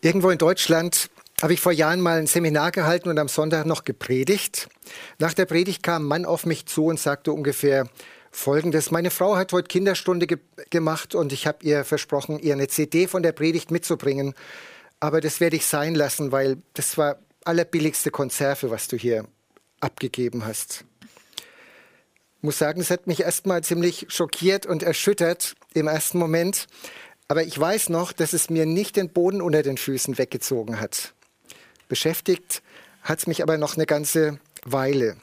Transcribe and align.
Irgendwo 0.00 0.30
in 0.30 0.38
Deutschland 0.38 1.10
habe 1.42 1.54
ich 1.54 1.60
vor 1.60 1.72
Jahren 1.72 2.00
mal 2.00 2.18
ein 2.18 2.28
Seminar 2.28 2.70
gehalten 2.70 3.08
und 3.08 3.18
am 3.18 3.26
Sonntag 3.26 3.66
noch 3.66 3.82
gepredigt. 3.82 4.68
Nach 5.18 5.34
der 5.34 5.44
Predigt 5.44 5.82
kam 5.82 6.02
ein 6.04 6.08
Mann 6.08 6.24
auf 6.24 6.46
mich 6.46 6.66
zu 6.66 6.86
und 6.86 7.00
sagte 7.00 7.32
ungefähr 7.32 7.88
Folgendes. 8.30 8.92
Meine 8.92 9.10
Frau 9.10 9.36
hat 9.36 9.52
heute 9.52 9.66
Kinderstunde 9.66 10.28
ge 10.28 10.38
gemacht 10.70 11.16
und 11.16 11.32
ich 11.32 11.46
habe 11.46 11.64
ihr 11.64 11.84
versprochen, 11.84 12.38
ihr 12.38 12.52
eine 12.52 12.68
CD 12.68 13.08
von 13.08 13.24
der 13.24 13.32
Predigt 13.32 13.72
mitzubringen. 13.72 14.34
Aber 15.00 15.20
das 15.20 15.40
werde 15.40 15.56
ich 15.56 15.66
sein 15.66 15.94
lassen, 15.96 16.30
weil 16.30 16.58
das 16.74 16.96
war 16.96 17.18
allerbilligste 17.44 18.10
Konserve, 18.10 18.70
was 18.70 18.86
du 18.86 18.96
hier 18.96 19.24
abgegeben 19.80 20.44
hast. 20.44 20.84
Ich 22.36 22.42
muss 22.42 22.58
sagen, 22.58 22.80
es 22.80 22.90
hat 22.90 23.08
mich 23.08 23.20
erstmal 23.22 23.64
ziemlich 23.64 24.06
schockiert 24.10 24.64
und 24.64 24.84
erschüttert 24.84 25.56
im 25.74 25.88
ersten 25.88 26.18
Moment. 26.18 26.68
Aber 27.28 27.42
ich 27.44 27.58
weiß 27.58 27.90
noch, 27.90 28.12
dass 28.12 28.32
es 28.32 28.48
mir 28.48 28.64
nicht 28.64 28.96
den 28.96 29.10
Boden 29.10 29.42
unter 29.42 29.62
den 29.62 29.76
Füßen 29.76 30.16
weggezogen 30.16 30.80
hat. 30.80 31.12
Beschäftigt 31.88 32.62
hat 33.02 33.18
es 33.18 33.26
mich 33.26 33.42
aber 33.42 33.58
noch 33.58 33.76
eine 33.76 33.86
ganze 33.86 34.40
Weile. 34.64 35.16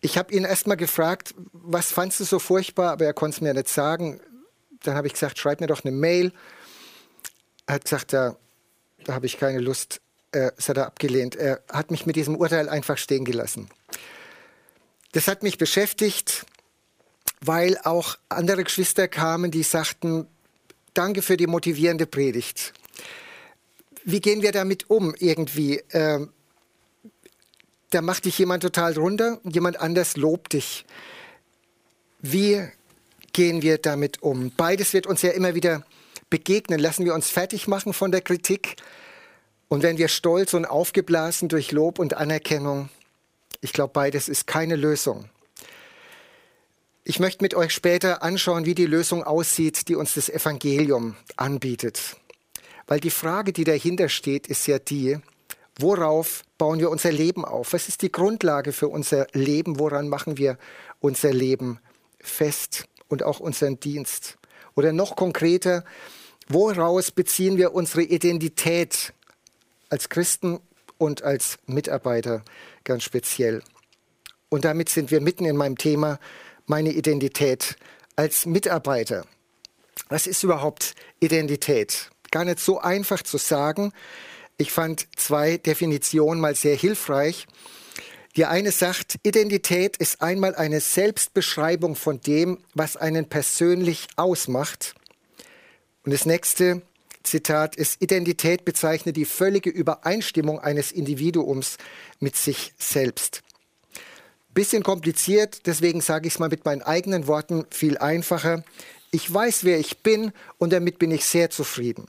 Ich 0.00 0.16
habe 0.16 0.32
ihn 0.32 0.44
erst 0.44 0.66
mal 0.66 0.76
gefragt, 0.76 1.34
was 1.52 1.90
fandst 1.90 2.20
du 2.20 2.24
so 2.24 2.38
furchtbar, 2.38 2.92
aber 2.92 3.04
er 3.04 3.14
konnte 3.14 3.36
es 3.36 3.40
mir 3.42 3.52
nicht 3.52 3.68
sagen. 3.68 4.20
Dann 4.82 4.94
habe 4.94 5.06
ich 5.06 5.12
gesagt, 5.12 5.38
schreib 5.38 5.60
mir 5.60 5.66
doch 5.66 5.84
eine 5.84 5.94
Mail. 5.94 6.32
Er 7.66 7.76
hat 7.76 7.84
gesagt, 7.84 8.12
da, 8.12 8.36
da 9.04 9.14
habe 9.14 9.26
ich 9.26 9.38
keine 9.38 9.60
Lust. 9.60 10.00
Äh, 10.32 10.52
das 10.56 10.68
hat 10.68 10.78
er 10.78 10.86
abgelehnt. 10.86 11.36
Er 11.36 11.62
hat 11.70 11.90
mich 11.90 12.06
mit 12.06 12.16
diesem 12.16 12.36
Urteil 12.36 12.68
einfach 12.68 12.98
stehen 12.98 13.24
gelassen. 13.24 13.68
Das 15.12 15.28
hat 15.28 15.42
mich 15.42 15.58
beschäftigt, 15.58 16.46
weil 17.40 17.78
auch 17.84 18.16
andere 18.28 18.64
Geschwister 18.64 19.08
kamen, 19.08 19.50
die 19.50 19.62
sagten, 19.62 20.28
danke 20.96 21.22
für 21.22 21.36
die 21.36 21.46
motivierende 21.46 22.06
Predigt 22.06 22.72
wie 24.06 24.20
gehen 24.20 24.40
wir 24.40 24.52
damit 24.52 24.88
um 24.88 25.14
irgendwie? 25.18 25.82
Ähm, 25.90 26.30
da 27.90 28.00
macht 28.00 28.24
dich 28.24 28.38
jemand 28.38 28.62
total 28.62 28.94
runter, 28.94 29.40
jemand 29.44 29.80
anders 29.80 30.16
lobt 30.16 30.52
dich. 30.52 30.86
Wie 32.20 32.68
gehen 33.32 33.62
wir 33.62 33.78
damit 33.78 34.22
um? 34.22 34.52
Beides 34.56 34.92
wird 34.92 35.08
uns 35.08 35.22
ja 35.22 35.30
immer 35.30 35.54
wieder 35.54 35.84
begegnen. 36.30 36.78
Lassen 36.78 37.04
wir 37.04 37.14
uns 37.14 37.30
fertig 37.30 37.66
machen 37.66 37.92
von 37.92 38.12
der 38.12 38.20
Kritik 38.20 38.76
und 39.68 39.82
wenn 39.82 39.98
wir 39.98 40.08
stolz 40.08 40.54
und 40.54 40.66
aufgeblasen 40.66 41.48
durch 41.48 41.72
Lob 41.72 41.98
und 41.98 42.14
Anerkennung, 42.14 42.88
ich 43.60 43.72
glaube, 43.72 43.92
beides 43.92 44.28
ist 44.28 44.46
keine 44.46 44.76
Lösung. 44.76 45.28
Ich 47.08 47.20
möchte 47.20 47.44
mit 47.44 47.54
euch 47.54 47.72
später 47.72 48.24
anschauen, 48.24 48.66
wie 48.66 48.74
die 48.74 48.84
Lösung 48.84 49.22
aussieht, 49.22 49.86
die 49.86 49.94
uns 49.94 50.14
das 50.14 50.28
Evangelium 50.28 51.14
anbietet. 51.36 52.16
Weil 52.88 52.98
die 52.98 53.10
Frage, 53.10 53.52
die 53.52 53.62
dahinter 53.62 54.08
steht, 54.08 54.48
ist 54.48 54.66
ja 54.66 54.80
die, 54.80 55.20
worauf 55.78 56.42
bauen 56.58 56.80
wir 56.80 56.90
unser 56.90 57.12
Leben 57.12 57.44
auf? 57.44 57.74
Was 57.74 57.86
ist 57.86 58.02
die 58.02 58.10
Grundlage 58.10 58.72
für 58.72 58.88
unser 58.88 59.28
Leben? 59.34 59.78
Woran 59.78 60.08
machen 60.08 60.36
wir 60.36 60.58
unser 60.98 61.32
Leben 61.32 61.78
fest 62.18 62.88
und 63.06 63.22
auch 63.22 63.38
unseren 63.38 63.78
Dienst? 63.78 64.36
Oder 64.74 64.92
noch 64.92 65.14
konkreter, 65.14 65.84
woraus 66.48 67.12
beziehen 67.12 67.56
wir 67.56 67.72
unsere 67.72 68.02
Identität 68.02 69.12
als 69.90 70.08
Christen 70.08 70.58
und 70.98 71.22
als 71.22 71.58
Mitarbeiter 71.66 72.42
ganz 72.82 73.04
speziell? 73.04 73.62
Und 74.48 74.64
damit 74.64 74.88
sind 74.88 75.12
wir 75.12 75.20
mitten 75.20 75.44
in 75.44 75.56
meinem 75.56 75.78
Thema, 75.78 76.18
meine 76.66 76.92
Identität 76.92 77.76
als 78.16 78.46
Mitarbeiter. 78.46 79.24
Was 80.08 80.26
ist 80.26 80.42
überhaupt 80.42 80.94
Identität? 81.20 82.10
gar 82.30 82.44
nicht 82.44 82.60
so 82.60 82.78
einfach 82.80 83.22
zu 83.22 83.38
sagen. 83.38 83.92
Ich 84.58 84.72
fand 84.72 85.08
zwei 85.16 85.56
Definitionen 85.56 86.40
mal 86.40 86.54
sehr 86.54 86.76
hilfreich. 86.76 87.46
Die 88.36 88.44
eine 88.44 88.72
sagt, 88.72 89.16
Identität 89.22 89.96
ist 89.96 90.20
einmal 90.20 90.54
eine 90.54 90.80
Selbstbeschreibung 90.80 91.96
von 91.96 92.20
dem, 92.20 92.58
was 92.74 92.98
einen 92.98 93.26
persönlich 93.28 94.08
ausmacht. 94.16 94.94
Und 96.04 96.12
das 96.12 96.26
nächste 96.26 96.82
Zitat 97.22 97.74
ist, 97.74 98.02
Identität 98.02 98.66
bezeichnet 98.66 99.16
die 99.16 99.24
völlige 99.24 99.70
Übereinstimmung 99.70 100.60
eines 100.60 100.92
Individuums 100.92 101.78
mit 102.20 102.36
sich 102.36 102.74
selbst. 102.78 103.42
Bisschen 104.56 104.82
kompliziert, 104.82 105.66
deswegen 105.66 106.00
sage 106.00 106.26
ich 106.28 106.32
es 106.32 106.38
mal 106.38 106.48
mit 106.48 106.64
meinen 106.64 106.80
eigenen 106.80 107.26
Worten 107.26 107.66
viel 107.70 107.98
einfacher. 107.98 108.64
Ich 109.10 109.30
weiß, 109.30 109.64
wer 109.64 109.78
ich 109.78 109.98
bin 109.98 110.32
und 110.56 110.72
damit 110.72 110.98
bin 110.98 111.10
ich 111.10 111.26
sehr 111.26 111.50
zufrieden. 111.50 112.08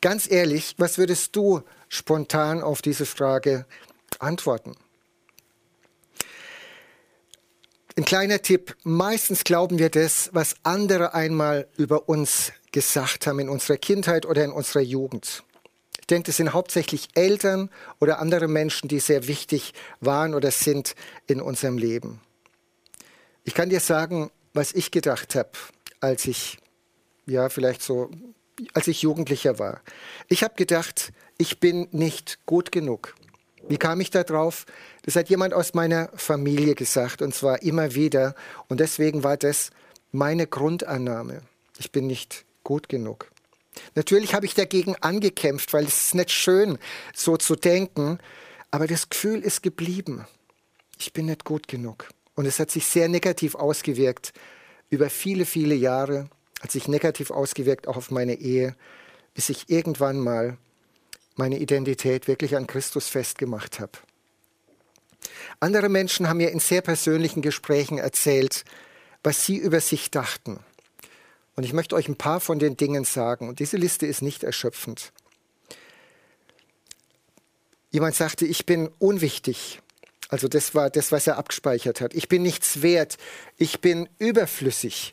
Ganz 0.00 0.28
ehrlich, 0.28 0.74
was 0.78 0.98
würdest 0.98 1.36
du 1.36 1.62
spontan 1.88 2.60
auf 2.60 2.82
diese 2.82 3.06
Frage 3.06 3.64
antworten? 4.18 4.74
Ein 7.96 8.04
kleiner 8.04 8.42
Tipp. 8.42 8.76
Meistens 8.82 9.44
glauben 9.44 9.78
wir 9.78 9.90
das, 9.90 10.30
was 10.32 10.56
andere 10.64 11.14
einmal 11.14 11.68
über 11.76 12.08
uns 12.08 12.50
gesagt 12.72 13.28
haben 13.28 13.38
in 13.38 13.48
unserer 13.48 13.76
Kindheit 13.76 14.26
oder 14.26 14.44
in 14.44 14.50
unserer 14.50 14.82
Jugend. 14.82 15.44
Ich 16.10 16.12
denke, 16.12 16.26
das 16.26 16.38
sind 16.38 16.52
hauptsächlich 16.52 17.06
Eltern 17.14 17.70
oder 18.00 18.18
andere 18.18 18.48
Menschen, 18.48 18.88
die 18.88 18.98
sehr 18.98 19.28
wichtig 19.28 19.74
waren 20.00 20.34
oder 20.34 20.50
sind 20.50 20.96
in 21.28 21.40
unserem 21.40 21.78
Leben. 21.78 22.20
Ich 23.44 23.54
kann 23.54 23.70
dir 23.70 23.78
sagen, 23.78 24.32
was 24.52 24.72
ich 24.72 24.90
gedacht 24.90 25.36
habe, 25.36 25.50
als 26.00 26.26
ich 26.26 26.58
ja 27.26 27.48
vielleicht 27.48 27.80
so 27.80 28.10
als 28.74 28.88
ich 28.88 29.02
Jugendlicher 29.02 29.60
war. 29.60 29.82
Ich 30.26 30.42
habe 30.42 30.54
gedacht, 30.56 31.12
ich 31.38 31.60
bin 31.60 31.86
nicht 31.92 32.44
gut 32.44 32.72
genug. 32.72 33.14
Wie 33.68 33.78
kam 33.78 34.00
ich 34.00 34.10
da 34.10 34.24
drauf? 34.24 34.66
Das 35.02 35.14
hat 35.14 35.28
jemand 35.28 35.54
aus 35.54 35.74
meiner 35.74 36.10
Familie 36.16 36.74
gesagt 36.74 37.22
und 37.22 37.36
zwar 37.36 37.62
immer 37.62 37.94
wieder. 37.94 38.34
Und 38.66 38.80
deswegen 38.80 39.22
war 39.22 39.36
das 39.36 39.70
meine 40.10 40.48
Grundannahme. 40.48 41.42
Ich 41.78 41.92
bin 41.92 42.08
nicht 42.08 42.46
gut 42.64 42.88
genug. 42.88 43.30
Natürlich 43.94 44.34
habe 44.34 44.46
ich 44.46 44.54
dagegen 44.54 44.96
angekämpft, 44.96 45.72
weil 45.72 45.84
es 45.84 46.06
ist 46.06 46.14
nicht 46.14 46.30
schön, 46.30 46.78
so 47.14 47.36
zu 47.36 47.56
denken. 47.56 48.18
Aber 48.70 48.86
das 48.86 49.08
Gefühl 49.08 49.40
ist 49.40 49.62
geblieben. 49.62 50.26
Ich 50.98 51.12
bin 51.12 51.26
nicht 51.26 51.44
gut 51.44 51.68
genug. 51.68 52.08
Und 52.34 52.46
es 52.46 52.58
hat 52.58 52.70
sich 52.70 52.86
sehr 52.86 53.08
negativ 53.08 53.54
ausgewirkt 53.54 54.32
über 54.90 55.08
viele, 55.08 55.46
viele 55.46 55.74
Jahre 55.74 56.28
hat 56.60 56.70
sich 56.70 56.88
negativ 56.88 57.30
ausgewirkt 57.30 57.88
auch 57.88 57.96
auf 57.96 58.10
meine 58.10 58.34
Ehe, 58.34 58.76
bis 59.34 59.48
ich 59.48 59.70
irgendwann 59.70 60.18
mal 60.18 60.58
meine 61.36 61.58
Identität 61.58 62.28
wirklich 62.28 62.56
an 62.56 62.66
Christus 62.66 63.08
festgemacht 63.08 63.80
habe. 63.80 63.92
Andere 65.58 65.88
Menschen 65.88 66.28
haben 66.28 66.36
mir 66.36 66.50
in 66.50 66.60
sehr 66.60 66.82
persönlichen 66.82 67.40
Gesprächen 67.40 67.98
erzählt, 67.98 68.64
was 69.22 69.44
sie 69.46 69.56
über 69.56 69.80
sich 69.80 70.10
dachten. 70.10 70.60
Und 71.60 71.64
ich 71.64 71.74
möchte 71.74 71.94
euch 71.94 72.08
ein 72.08 72.16
paar 72.16 72.40
von 72.40 72.58
den 72.58 72.78
Dingen 72.78 73.04
sagen. 73.04 73.46
Und 73.46 73.58
diese 73.58 73.76
Liste 73.76 74.06
ist 74.06 74.22
nicht 74.22 74.44
erschöpfend. 74.44 75.12
Jemand 77.90 78.14
sagte, 78.14 78.46
ich 78.46 78.64
bin 78.64 78.88
unwichtig. 78.98 79.82
Also 80.30 80.48
das 80.48 80.74
war 80.74 80.88
das, 80.88 81.12
was 81.12 81.26
er 81.26 81.36
abgespeichert 81.36 82.00
hat. 82.00 82.14
Ich 82.14 82.28
bin 82.28 82.40
nichts 82.40 82.80
wert. 82.80 83.18
Ich 83.58 83.82
bin 83.82 84.08
überflüssig. 84.16 85.12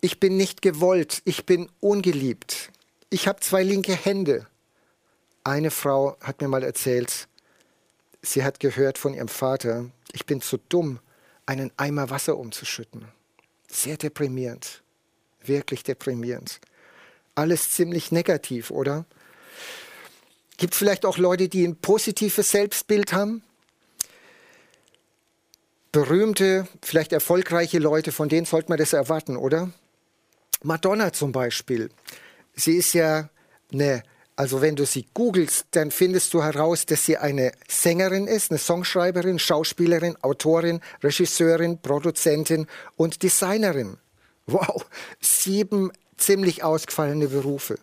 Ich 0.00 0.18
bin 0.18 0.38
nicht 0.38 0.62
gewollt, 0.62 1.20
ich 1.26 1.44
bin 1.44 1.70
ungeliebt. 1.80 2.72
Ich 3.10 3.28
habe 3.28 3.40
zwei 3.40 3.62
linke 3.62 3.92
Hände. 3.94 4.46
Eine 5.44 5.70
Frau 5.70 6.16
hat 6.22 6.40
mir 6.40 6.48
mal 6.48 6.62
erzählt, 6.62 7.28
sie 8.22 8.44
hat 8.44 8.60
gehört 8.60 8.96
von 8.96 9.12
ihrem 9.12 9.28
Vater, 9.28 9.90
ich 10.14 10.24
bin 10.24 10.40
zu 10.40 10.56
dumm, 10.56 11.00
einen 11.44 11.70
Eimer 11.76 12.08
Wasser 12.08 12.38
umzuschütten. 12.38 13.08
Sehr 13.68 13.98
deprimierend, 13.98 14.82
wirklich 15.48 15.82
deprimierend. 15.82 16.60
Alles 17.34 17.70
ziemlich 17.70 18.12
negativ, 18.12 18.70
oder? 18.70 19.04
Gibt 20.56 20.72
es 20.72 20.78
vielleicht 20.78 21.04
auch 21.04 21.18
Leute, 21.18 21.48
die 21.48 21.66
ein 21.66 21.76
positives 21.76 22.50
Selbstbild 22.50 23.12
haben? 23.12 23.42
Berühmte, 25.92 26.66
vielleicht 26.82 27.12
erfolgreiche 27.12 27.78
Leute, 27.78 28.12
von 28.12 28.28
denen 28.28 28.46
sollte 28.46 28.70
man 28.70 28.78
das 28.78 28.92
erwarten, 28.92 29.36
oder? 29.36 29.70
Madonna 30.62 31.12
zum 31.12 31.32
Beispiel. 31.32 31.90
Sie 32.54 32.76
ist 32.76 32.92
ja 32.94 33.28
eine, 33.72 34.02
also 34.34 34.60
wenn 34.60 34.76
du 34.76 34.84
sie 34.84 35.06
googelst, 35.14 35.66
dann 35.70 35.90
findest 35.90 36.34
du 36.34 36.42
heraus, 36.42 36.86
dass 36.86 37.04
sie 37.04 37.16
eine 37.16 37.52
Sängerin 37.68 38.26
ist, 38.26 38.50
eine 38.50 38.58
Songschreiberin, 38.58 39.38
Schauspielerin, 39.38 40.16
Autorin, 40.22 40.80
Regisseurin, 41.02 41.80
Produzentin 41.80 42.66
und 42.96 43.22
Designerin. 43.22 43.98
Wow, 44.46 44.86
sieben 45.20 45.90
ziemlich 46.16 46.62
ausgefallene 46.62 47.28
Berufe, 47.28 47.78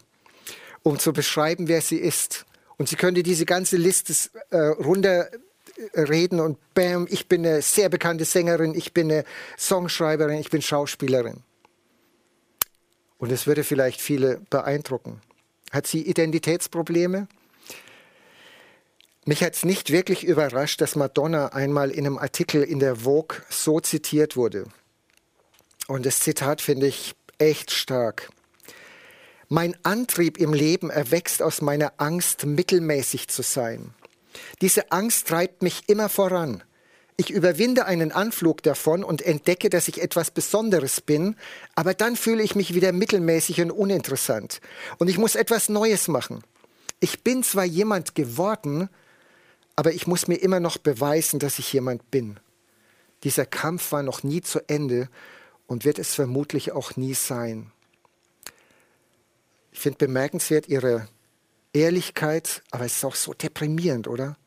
um 0.81 0.97
zu 0.97 1.13
beschreiben, 1.13 1.67
wer 1.67 1.81
sie 1.81 1.97
ist. 1.97 2.45
Und 2.77 2.89
sie 2.89 2.95
könnte 2.95 3.21
diese 3.21 3.45
ganze 3.45 3.77
Liste 3.77 4.13
äh, 4.49 4.57
runterreden 4.57 6.39
und 6.39 6.57
bam, 6.73 7.07
ich 7.09 7.27
bin 7.27 7.45
eine 7.45 7.61
sehr 7.61 7.89
bekannte 7.89 8.25
Sängerin, 8.25 8.73
ich 8.75 8.93
bin 8.93 9.11
eine 9.11 9.25
Songschreiberin, 9.57 10.39
ich 10.39 10.49
bin 10.49 10.61
Schauspielerin. 10.61 11.43
Und 13.17 13.31
es 13.31 13.45
würde 13.45 13.63
vielleicht 13.63 14.01
viele 14.01 14.41
beeindrucken. 14.49 15.21
Hat 15.71 15.87
sie 15.87 16.01
Identitätsprobleme? 16.01 17.27
Mich 19.25 19.43
hat 19.43 19.53
es 19.53 19.63
nicht 19.63 19.91
wirklich 19.91 20.25
überrascht, 20.25 20.81
dass 20.81 20.95
Madonna 20.95 21.47
einmal 21.47 21.91
in 21.91 22.05
einem 22.05 22.17
Artikel 22.17 22.63
in 22.63 22.79
der 22.79 22.97
Vogue 22.97 23.37
so 23.49 23.79
zitiert 23.79 24.35
wurde. 24.35 24.65
Und 25.87 26.05
das 26.05 26.19
Zitat 26.19 26.61
finde 26.61 26.87
ich 26.87 27.15
echt 27.37 27.71
stark. 27.71 28.29
Mein 29.49 29.75
Antrieb 29.83 30.39
im 30.39 30.53
Leben 30.53 30.89
erwächst 30.89 31.41
aus 31.41 31.61
meiner 31.61 31.93
Angst, 31.97 32.45
mittelmäßig 32.45 33.27
zu 33.27 33.43
sein. 33.43 33.93
Diese 34.61 34.91
Angst 34.91 35.27
treibt 35.27 35.61
mich 35.61 35.83
immer 35.87 36.09
voran. 36.09 36.63
Ich 37.17 37.29
überwinde 37.29 37.85
einen 37.85 38.11
Anflug 38.11 38.63
davon 38.63 39.03
und 39.03 39.21
entdecke, 39.21 39.69
dass 39.69 39.87
ich 39.87 40.01
etwas 40.01 40.31
Besonderes 40.31 41.01
bin, 41.01 41.35
aber 41.75 41.93
dann 41.93 42.15
fühle 42.15 42.41
ich 42.41 42.55
mich 42.55 42.73
wieder 42.73 42.91
mittelmäßig 42.91 43.61
und 43.61 43.71
uninteressant. 43.71 44.61
Und 44.97 45.09
ich 45.09 45.19
muss 45.19 45.35
etwas 45.35 45.69
Neues 45.69 46.07
machen. 46.07 46.41
Ich 46.99 47.23
bin 47.23 47.43
zwar 47.43 47.65
jemand 47.65 48.15
geworden, 48.15 48.89
aber 49.75 49.93
ich 49.93 50.07
muss 50.07 50.27
mir 50.27 50.37
immer 50.37 50.59
noch 50.59 50.77
beweisen, 50.77 51.39
dass 51.39 51.59
ich 51.59 51.71
jemand 51.71 52.09
bin. 52.09 52.39
Dieser 53.23 53.45
Kampf 53.45 53.91
war 53.91 54.01
noch 54.01 54.23
nie 54.23 54.41
zu 54.41 54.67
Ende 54.67 55.09
und 55.73 55.85
wird 55.85 55.97
es 55.97 56.13
vermutlich 56.13 56.71
auch 56.71 56.97
nie 56.97 57.15
sein. 57.15 57.71
Ich 59.71 59.79
finde 59.79 59.97
bemerkenswert 59.97 60.69
ihre 60.69 61.07
Ehrlichkeit, 61.73 62.61
aber 62.69 62.85
es 62.85 62.97
ist 62.97 63.05
auch 63.05 63.15
so 63.15 63.33
deprimierend, 63.33 64.07
oder? 64.07 64.37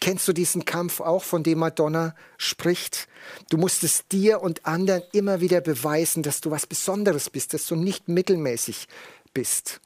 Kennst 0.00 0.26
du 0.26 0.32
diesen 0.32 0.64
Kampf 0.64 1.00
auch, 1.00 1.22
von 1.22 1.42
dem 1.42 1.58
Madonna 1.58 2.14
spricht? 2.38 3.08
Du 3.50 3.58
musst 3.58 3.84
es 3.84 4.08
dir 4.08 4.40
und 4.40 4.64
anderen 4.64 5.02
immer 5.12 5.42
wieder 5.42 5.60
beweisen, 5.60 6.22
dass 6.22 6.40
du 6.40 6.50
was 6.50 6.66
Besonderes 6.66 7.28
bist, 7.28 7.52
dass 7.52 7.66
du 7.66 7.76
nicht 7.76 8.08
mittelmäßig 8.08 8.88
bist. 9.34 9.82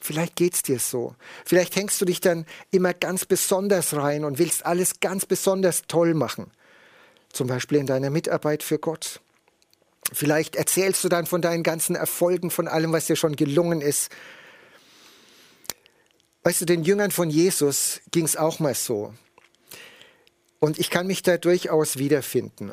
Vielleicht 0.00 0.34
geht 0.34 0.54
es 0.54 0.62
dir 0.62 0.80
so. 0.80 1.14
Vielleicht 1.44 1.76
hängst 1.76 2.00
du 2.00 2.04
dich 2.04 2.20
dann 2.20 2.46
immer 2.72 2.94
ganz 2.94 3.26
besonders 3.26 3.94
rein 3.94 4.24
und 4.24 4.40
willst 4.40 4.66
alles 4.66 4.98
ganz 4.98 5.24
besonders 5.24 5.82
toll 5.86 6.14
machen. 6.14 6.50
Zum 7.32 7.46
Beispiel 7.46 7.78
in 7.78 7.86
deiner 7.86 8.10
Mitarbeit 8.10 8.64
für 8.64 8.80
Gott. 8.80 9.20
Vielleicht 10.12 10.56
erzählst 10.56 11.04
du 11.04 11.08
dann 11.08 11.26
von 11.26 11.42
deinen 11.42 11.62
ganzen 11.62 11.94
Erfolgen, 11.94 12.50
von 12.50 12.68
allem, 12.68 12.92
was 12.92 13.06
dir 13.06 13.16
schon 13.16 13.36
gelungen 13.36 13.80
ist. 13.80 14.10
Weißt 16.42 16.62
du, 16.62 16.64
den 16.64 16.84
Jüngern 16.84 17.10
von 17.10 17.30
Jesus 17.30 18.00
ging 18.10 18.24
es 18.24 18.36
auch 18.36 18.58
mal 18.58 18.74
so. 18.74 19.14
Und 20.58 20.78
ich 20.78 20.90
kann 20.90 21.06
mich 21.06 21.22
da 21.22 21.38
durchaus 21.38 21.98
wiederfinden. 21.98 22.72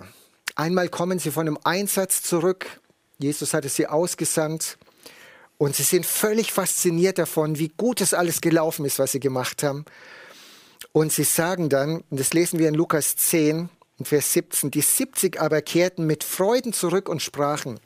Einmal 0.56 0.90
kommen 0.90 1.20
sie 1.20 1.32
von 1.32 1.48
einem 1.48 1.60
Einsatz 1.64 2.24
zurück. 2.24 2.82
Jesus 3.20 3.54
hatte 3.54 3.70
sie 3.70 3.88
ausgesandt. 3.88 4.78
Und 5.58 5.76
sie 5.76 5.84
sind 5.84 6.06
völlig 6.06 6.52
fasziniert 6.52 7.18
davon, 7.18 7.58
wie 7.60 7.70
gut 7.70 8.02
es 8.02 8.14
alles 8.14 8.42
gelaufen 8.42 8.86
ist, 8.86 9.00
was 9.00 9.12
sie 9.12 9.20
gemacht 9.20 9.64
haben. 9.64 9.86
Und 10.92 11.12
sie 11.12 11.24
sagen 11.24 11.70
dann, 11.70 12.04
und 12.10 12.20
das 12.20 12.34
lesen 12.34 12.60
wir 12.60 12.70
in 12.70 12.76
Lukas 12.76 13.16
10, 13.16 13.70
in 13.98 14.06
Vers 14.06 14.34
17, 14.34 14.72
die 14.72 14.82
70 14.82 15.42
aber 15.42 15.62
kehrten 15.62 16.06
mit 16.06 16.24
Freuden 16.24 16.74
zurück 16.74 17.10
und 17.10 17.22
sprachen, 17.22 17.80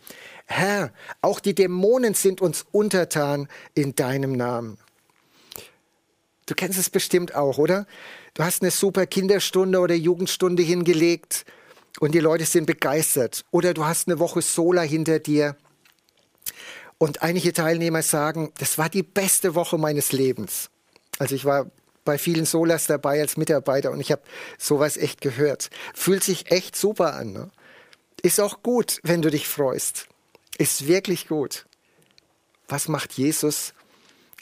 Herr, 0.46 0.92
auch 1.22 1.40
die 1.40 1.56
Dämonen 1.56 2.14
sind 2.14 2.42
uns 2.42 2.66
untertan 2.72 3.48
in 3.74 3.96
deinem 3.96 4.34
Namen. 4.34 4.78
Du 6.46 6.56
kennst 6.56 6.78
es 6.78 6.90
bestimmt 6.90 7.36
auch, 7.36 7.58
oder? 7.58 7.88
Du 8.34 8.44
hast 8.44 8.62
eine 8.62 8.72
super 8.72 9.06
Kinderstunde 9.06 9.80
oder 9.80 9.96
Jugendstunde 9.96 10.64
hingelegt 10.64 11.46
und 12.00 12.14
die 12.14 12.20
Leute 12.20 12.46
sind 12.46 12.66
begeistert. 12.66 13.46
Oder 13.52 13.74
du 13.74 13.86
hast 13.86 14.08
eine 14.08 14.20
Woche 14.20 14.42
Sola 14.42 14.82
hinter 14.82 15.20
dir 15.20 15.56
und 16.98 17.22
einige 17.22 17.54
Teilnehmer 17.54 18.02
sagen, 18.02 18.52
das 18.58 18.78
war 18.78 18.90
die 18.90 19.04
beste 19.04 19.56
Woche 19.56 19.78
meines 19.78 20.12
Lebens. 20.12 20.70
Also 21.20 21.36
ich 21.36 21.46
war 21.46 21.72
bei 22.12 22.18
vielen 22.18 22.46
Solas 22.46 22.88
dabei 22.88 23.22
als 23.22 23.38
Mitarbeiter 23.38 23.90
und 23.90 24.02
ich 24.02 24.12
habe 24.12 24.22
sowas 24.58 24.98
echt 24.98 25.22
gehört. 25.22 25.70
Fühlt 25.94 26.26
sich 26.26 26.52
echt 26.52 26.76
super 26.76 27.14
an. 27.14 27.32
Ne? 27.32 27.50
Ist 28.22 28.42
auch 28.42 28.62
gut, 28.64 29.00
wenn 29.04 29.22
du 29.22 29.30
dich 29.30 29.48
freust. 29.48 30.08
Ist 30.58 30.88
wirklich 30.88 31.30
gut. 31.30 31.66
Was 32.68 32.90
macht 32.90 33.14
Jesus, 33.14 33.74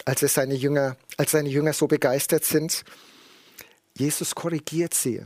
als 0.03 0.23
es 0.23 0.33
seine 0.33 0.55
Jünger, 0.55 0.97
als 1.17 1.29
seine 1.29 1.49
Jünger 1.49 1.73
so 1.73 1.85
begeistert 1.85 2.43
sind? 2.43 2.83
Jesus 3.95 4.33
korrigiert 4.33 4.95
sie. 4.95 5.23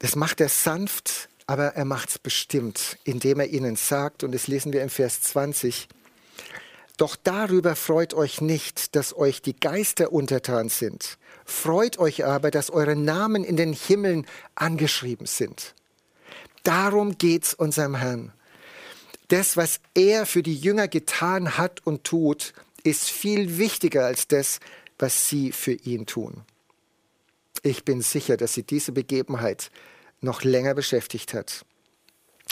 Das 0.00 0.16
macht 0.16 0.40
er 0.40 0.48
sanft, 0.48 1.28
aber 1.46 1.76
er 1.76 1.84
macht 1.84 2.08
es 2.08 2.18
bestimmt, 2.18 2.98
indem 3.04 3.38
er 3.38 3.46
ihnen 3.46 3.76
sagt, 3.76 4.24
und 4.24 4.32
das 4.32 4.48
lesen 4.48 4.72
wir 4.72 4.82
im 4.82 4.90
Vers 4.90 5.22
20, 5.22 5.86
doch 6.98 7.16
darüber 7.16 7.76
freut 7.76 8.12
euch 8.12 8.40
nicht, 8.40 8.94
dass 8.96 9.16
euch 9.16 9.40
die 9.40 9.58
Geister 9.58 10.12
untertan 10.12 10.68
sind. 10.68 11.16
Freut 11.44 11.98
euch 11.98 12.26
aber, 12.26 12.50
dass 12.50 12.70
eure 12.70 12.96
Namen 12.96 13.44
in 13.44 13.56
den 13.56 13.72
Himmeln 13.72 14.26
angeschrieben 14.54 15.26
sind. 15.26 15.74
Darum 16.64 17.16
geht's 17.16 17.54
unserem 17.54 17.94
Herrn. 17.94 18.32
Das, 19.28 19.56
was 19.56 19.80
er 19.94 20.26
für 20.26 20.42
die 20.42 20.56
Jünger 20.56 20.88
getan 20.88 21.56
hat 21.56 21.86
und 21.86 22.04
tut, 22.04 22.52
ist 22.82 23.08
viel 23.08 23.58
wichtiger 23.58 24.04
als 24.04 24.26
das, 24.26 24.58
was 24.98 25.28
sie 25.28 25.52
für 25.52 25.72
ihn 25.72 26.04
tun. 26.04 26.42
Ich 27.62 27.84
bin 27.84 28.02
sicher, 28.02 28.36
dass 28.36 28.54
sie 28.54 28.64
diese 28.64 28.92
Begebenheit 28.92 29.70
noch 30.20 30.42
länger 30.42 30.74
beschäftigt 30.74 31.32
hat. 31.32 31.64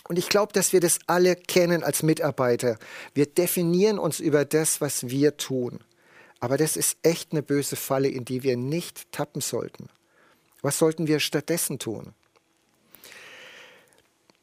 Und 0.09 0.19
ich 0.19 0.29
glaube, 0.29 0.53
dass 0.53 0.73
wir 0.73 0.81
das 0.81 0.99
alle 1.07 1.35
kennen 1.35 1.83
als 1.83 2.03
Mitarbeiter. 2.03 2.79
Wir 3.15 3.27
definieren 3.27 3.99
uns 3.99 4.21
über 4.21 4.45
das, 4.45 4.81
was 4.81 5.09
wir 5.09 5.37
tun. 5.37 5.81
Aber 6.39 6.57
das 6.57 6.77
ist 6.77 6.99
echt 7.03 7.33
eine 7.33 7.43
böse 7.43 7.77
Falle, 7.77 8.09
in 8.09 8.25
die 8.25 8.43
wir 8.43 8.57
nicht 8.57 9.11
tappen 9.11 9.41
sollten. 9.41 9.89
Was 10.63 10.79
sollten 10.79 11.07
wir 11.07 11.19
stattdessen 11.21 11.79
tun? 11.79 12.13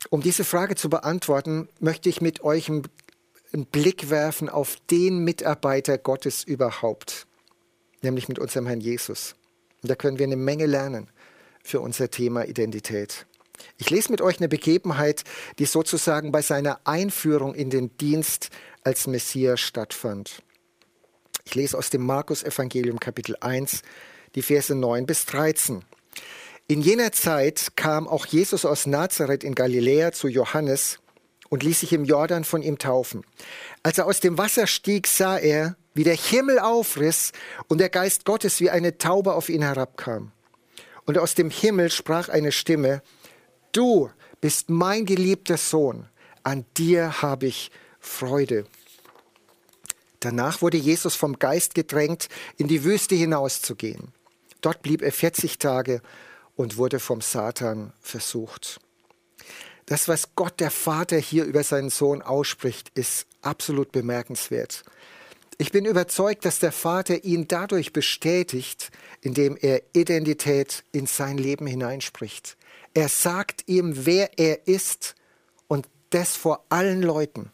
Um 0.10 0.21
diese 0.21 0.44
Frage 0.44 0.75
zu 0.75 0.89
beantworten, 0.89 1.69
möchte 1.80 2.09
ich 2.09 2.19
mit 2.19 2.44
euch 2.44 2.69
einen 2.69 3.66
Blick 3.71 4.09
werfen 4.09 4.50
auf 4.50 4.77
den 4.92 5.24
Mitarbeiter 5.24 5.98
Gottes 5.98 6.44
überhaupt, 6.44 7.25
nämlich 8.01 8.27
mit 8.27 8.38
unserem 8.38 8.68
Herrn 8.68 8.81
Jesus. 8.81 9.36
Und 9.81 9.89
da 9.89 9.95
können 9.95 10.18
wir 10.19 10.25
eine 10.25 10.36
Menge 10.36 10.66
lernen 10.66 11.09
für 11.63 11.80
unser 11.80 12.09
Thema 12.09 12.45
Identität. 12.45 13.25
Ich 13.78 13.90
lese 13.90 14.12
mit 14.12 14.22
euch 14.22 14.40
eine 14.40 14.50
Begebenheit, 14.50 15.24
die 15.60 15.66
sozusagen 15.66 16.32
bei 16.32 16.42
seiner 16.42 16.80
Einführung 16.86 17.56
in 17.56 17.70
den 17.70 17.96
Dienst 17.98 18.50
als 18.84 19.08
Messias 19.08 19.60
stattfand. 19.60 20.42
Ich 21.46 21.56
lese 21.56 21.78
aus 21.78 21.90
dem 21.90 22.06
Markus 22.06 22.44
Evangelium 22.44 23.00
Kapitel 23.00 23.36
1, 23.40 23.82
die 24.36 24.42
Verse 24.42 24.74
9 24.74 25.06
bis 25.06 25.26
13. 25.26 25.83
In 26.68 26.81
jener 26.81 27.12
Zeit 27.12 27.74
kam 27.76 28.07
auch 28.07 28.26
Jesus 28.26 28.66
aus 28.66 28.86
Nazareth 28.86 29.44
in 29.44 29.54
Galiläa 29.54 30.14
zu 30.14 30.28
Johannes 30.28 31.00
und 31.50 31.62
ließ 31.64 31.81
sich 31.81 31.94
im 31.94 32.06
Jordan 32.06 32.45
von 32.45 32.62
ihm 32.62 32.78
taufen. 32.78 33.26
Als 33.83 33.98
er 33.98 34.06
aus 34.06 34.22
dem 34.22 34.38
Wasser 34.38 34.66
stieg, 34.66 35.07
sah 35.07 35.38
er, 35.38 35.76
wie 35.94 36.04
der 36.04 36.16
Himmel 36.16 36.60
aufriss 36.60 37.31
und 37.68 37.80
der 37.80 37.90
Geist 37.90 38.26
Gottes 38.26 38.60
wie 38.60 38.69
eine 38.69 38.98
Taube 38.98 39.33
auf 39.33 39.50
ihn 39.50 39.62
herabkam. 39.62 40.31
Und 41.06 41.18
aus 41.18 41.36
dem 41.36 41.50
Himmel 41.50 41.92
sprach 41.92 42.30
eine 42.30 42.52
Stimme, 42.52 43.02
Du 43.73 44.11
bist 44.39 44.69
mein 44.69 45.03
geliebter 45.07 45.57
Sohn, 45.57 46.07
an 46.44 46.63
dir 46.77 47.23
habe 47.23 47.47
ich 47.47 47.71
Freude. 47.99 48.65
Danach 50.19 50.61
wurde 50.61 50.77
Jesus 50.77 51.15
vom 51.15 51.39
Geist 51.39 51.73
gedrängt, 51.73 52.30
in 52.57 52.68
die 52.68 52.83
Wüste 52.83 53.15
hinauszugehen. 53.15 54.13
Dort 54.61 54.83
blieb 54.83 55.01
er 55.01 55.11
40 55.11 55.57
Tage 55.57 56.01
und 56.56 56.77
wurde 56.77 56.99
vom 56.99 57.19
Satan 57.19 57.94
versucht. 57.99 58.80
Das, 59.87 60.07
was 60.07 60.35
Gott 60.35 60.59
der 60.59 60.71
Vater 60.71 61.18
hier 61.18 61.44
über 61.44 61.63
seinen 61.63 61.89
Sohn 61.89 62.21
ausspricht, 62.21 62.92
ist 62.94 63.25
absolut 63.42 63.92
bemerkenswert. 63.92 64.83
Ich 65.57 65.71
bin 65.71 65.85
überzeugt, 65.85 66.45
dass 66.45 66.59
der 66.59 66.71
Vater 66.71 67.23
ihn 67.23 67.47
dadurch 67.47 67.92
bestätigt, 67.92 68.92
indem 69.21 69.57
er 69.59 69.81
Identität 69.94 70.83
in 70.92 71.07
sein 71.07 71.39
Leben 71.39 71.65
hineinspricht. 71.65 72.56
Er 72.94 73.09
sagt 73.09 73.68
ihm, 73.68 74.06
wer 74.06 74.38
er 74.38 74.68
ist 74.68 75.16
und 75.68 75.88
das 76.09 76.35
vor 76.35 76.66
allen 76.69 77.02
Leuten. 77.02 77.52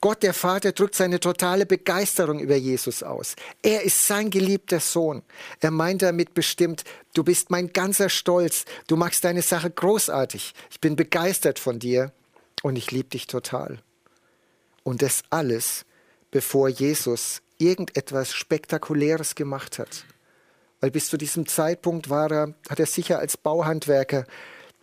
Gott 0.00 0.22
der 0.22 0.34
Vater 0.34 0.72
drückt 0.72 0.94
seine 0.94 1.20
totale 1.20 1.66
Begeisterung 1.66 2.38
über 2.40 2.56
Jesus 2.56 3.02
aus. 3.02 3.34
Er 3.62 3.82
ist 3.82 4.06
sein 4.06 4.30
geliebter 4.30 4.80
Sohn. 4.80 5.22
Er 5.60 5.70
meint 5.70 6.02
damit 6.02 6.34
bestimmt, 6.34 6.84
du 7.14 7.24
bist 7.24 7.50
mein 7.50 7.72
ganzer 7.72 8.08
Stolz, 8.08 8.64
du 8.86 8.96
machst 8.96 9.24
deine 9.24 9.42
Sache 9.42 9.70
großartig, 9.70 10.54
ich 10.70 10.80
bin 10.80 10.96
begeistert 10.96 11.58
von 11.58 11.78
dir 11.78 12.12
und 12.62 12.76
ich 12.76 12.90
liebe 12.90 13.08
dich 13.08 13.26
total. 13.26 13.78
Und 14.82 15.02
das 15.02 15.22
alles, 15.30 15.84
bevor 16.30 16.68
Jesus 16.68 17.42
irgendetwas 17.58 18.32
Spektakuläres 18.32 19.34
gemacht 19.34 19.78
hat. 19.78 20.04
Weil 20.80 20.90
bis 20.90 21.08
zu 21.08 21.16
diesem 21.16 21.46
Zeitpunkt 21.46 22.10
war 22.10 22.30
er, 22.30 22.54
hat 22.68 22.80
er 22.80 22.86
sicher 22.86 23.18
als 23.18 23.36
Bauhandwerker 23.36 24.26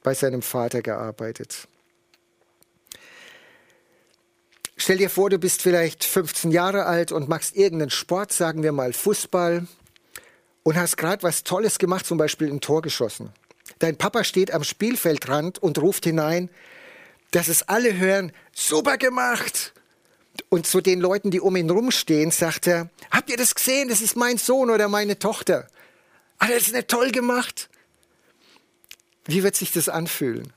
bei 0.01 0.13
seinem 0.13 0.41
Vater 0.41 0.81
gearbeitet. 0.81 1.67
Stell 4.75 4.97
dir 4.97 5.09
vor, 5.09 5.29
du 5.29 5.37
bist 5.37 5.61
vielleicht 5.61 6.03
15 6.03 6.51
Jahre 6.51 6.85
alt 6.85 7.11
und 7.11 7.29
machst 7.29 7.55
irgendeinen 7.55 7.91
Sport, 7.91 8.33
sagen 8.33 8.63
wir 8.63 8.71
mal 8.71 8.91
Fußball, 8.91 9.67
und 10.63 10.75
hast 10.75 10.97
gerade 10.97 11.23
was 11.23 11.43
Tolles 11.43 11.77
gemacht, 11.77 12.05
zum 12.05 12.17
Beispiel 12.17 12.49
ein 12.51 12.59
Tor 12.59 12.81
geschossen. 12.81 13.31
Dein 13.79 13.97
Papa 13.97 14.23
steht 14.23 14.51
am 14.51 14.63
Spielfeldrand 14.63 15.59
und 15.59 15.77
ruft 15.77 16.05
hinein, 16.05 16.49
dass 17.31 17.47
es 17.47 17.67
alle 17.67 17.97
hören, 17.97 18.31
super 18.53 18.97
gemacht. 18.97 19.73
Und 20.49 20.67
zu 20.67 20.81
den 20.81 20.99
Leuten, 20.99 21.31
die 21.31 21.39
um 21.39 21.55
ihn 21.55 21.69
rumstehen, 21.69 22.31
sagt 22.31 22.67
er, 22.67 22.89
habt 23.11 23.29
ihr 23.29 23.37
das 23.37 23.55
gesehen? 23.55 23.89
Das 23.89 24.01
ist 24.01 24.15
mein 24.15 24.37
Sohn 24.37 24.69
oder 24.69 24.87
meine 24.87 25.19
Tochter. 25.19 25.67
Ah, 26.43 26.47
das 26.49 26.73
nicht 26.73 26.89
toll 26.89 27.11
gemacht. 27.11 27.69
Wie 29.23 29.43
wird 29.43 29.55
sich 29.55 29.71
das 29.71 29.87
anfühlen? 29.87 30.51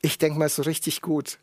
Ich 0.00 0.16
denke 0.16 0.38
mal 0.38 0.48
so 0.48 0.62
richtig 0.62 1.02
gut. 1.02 1.38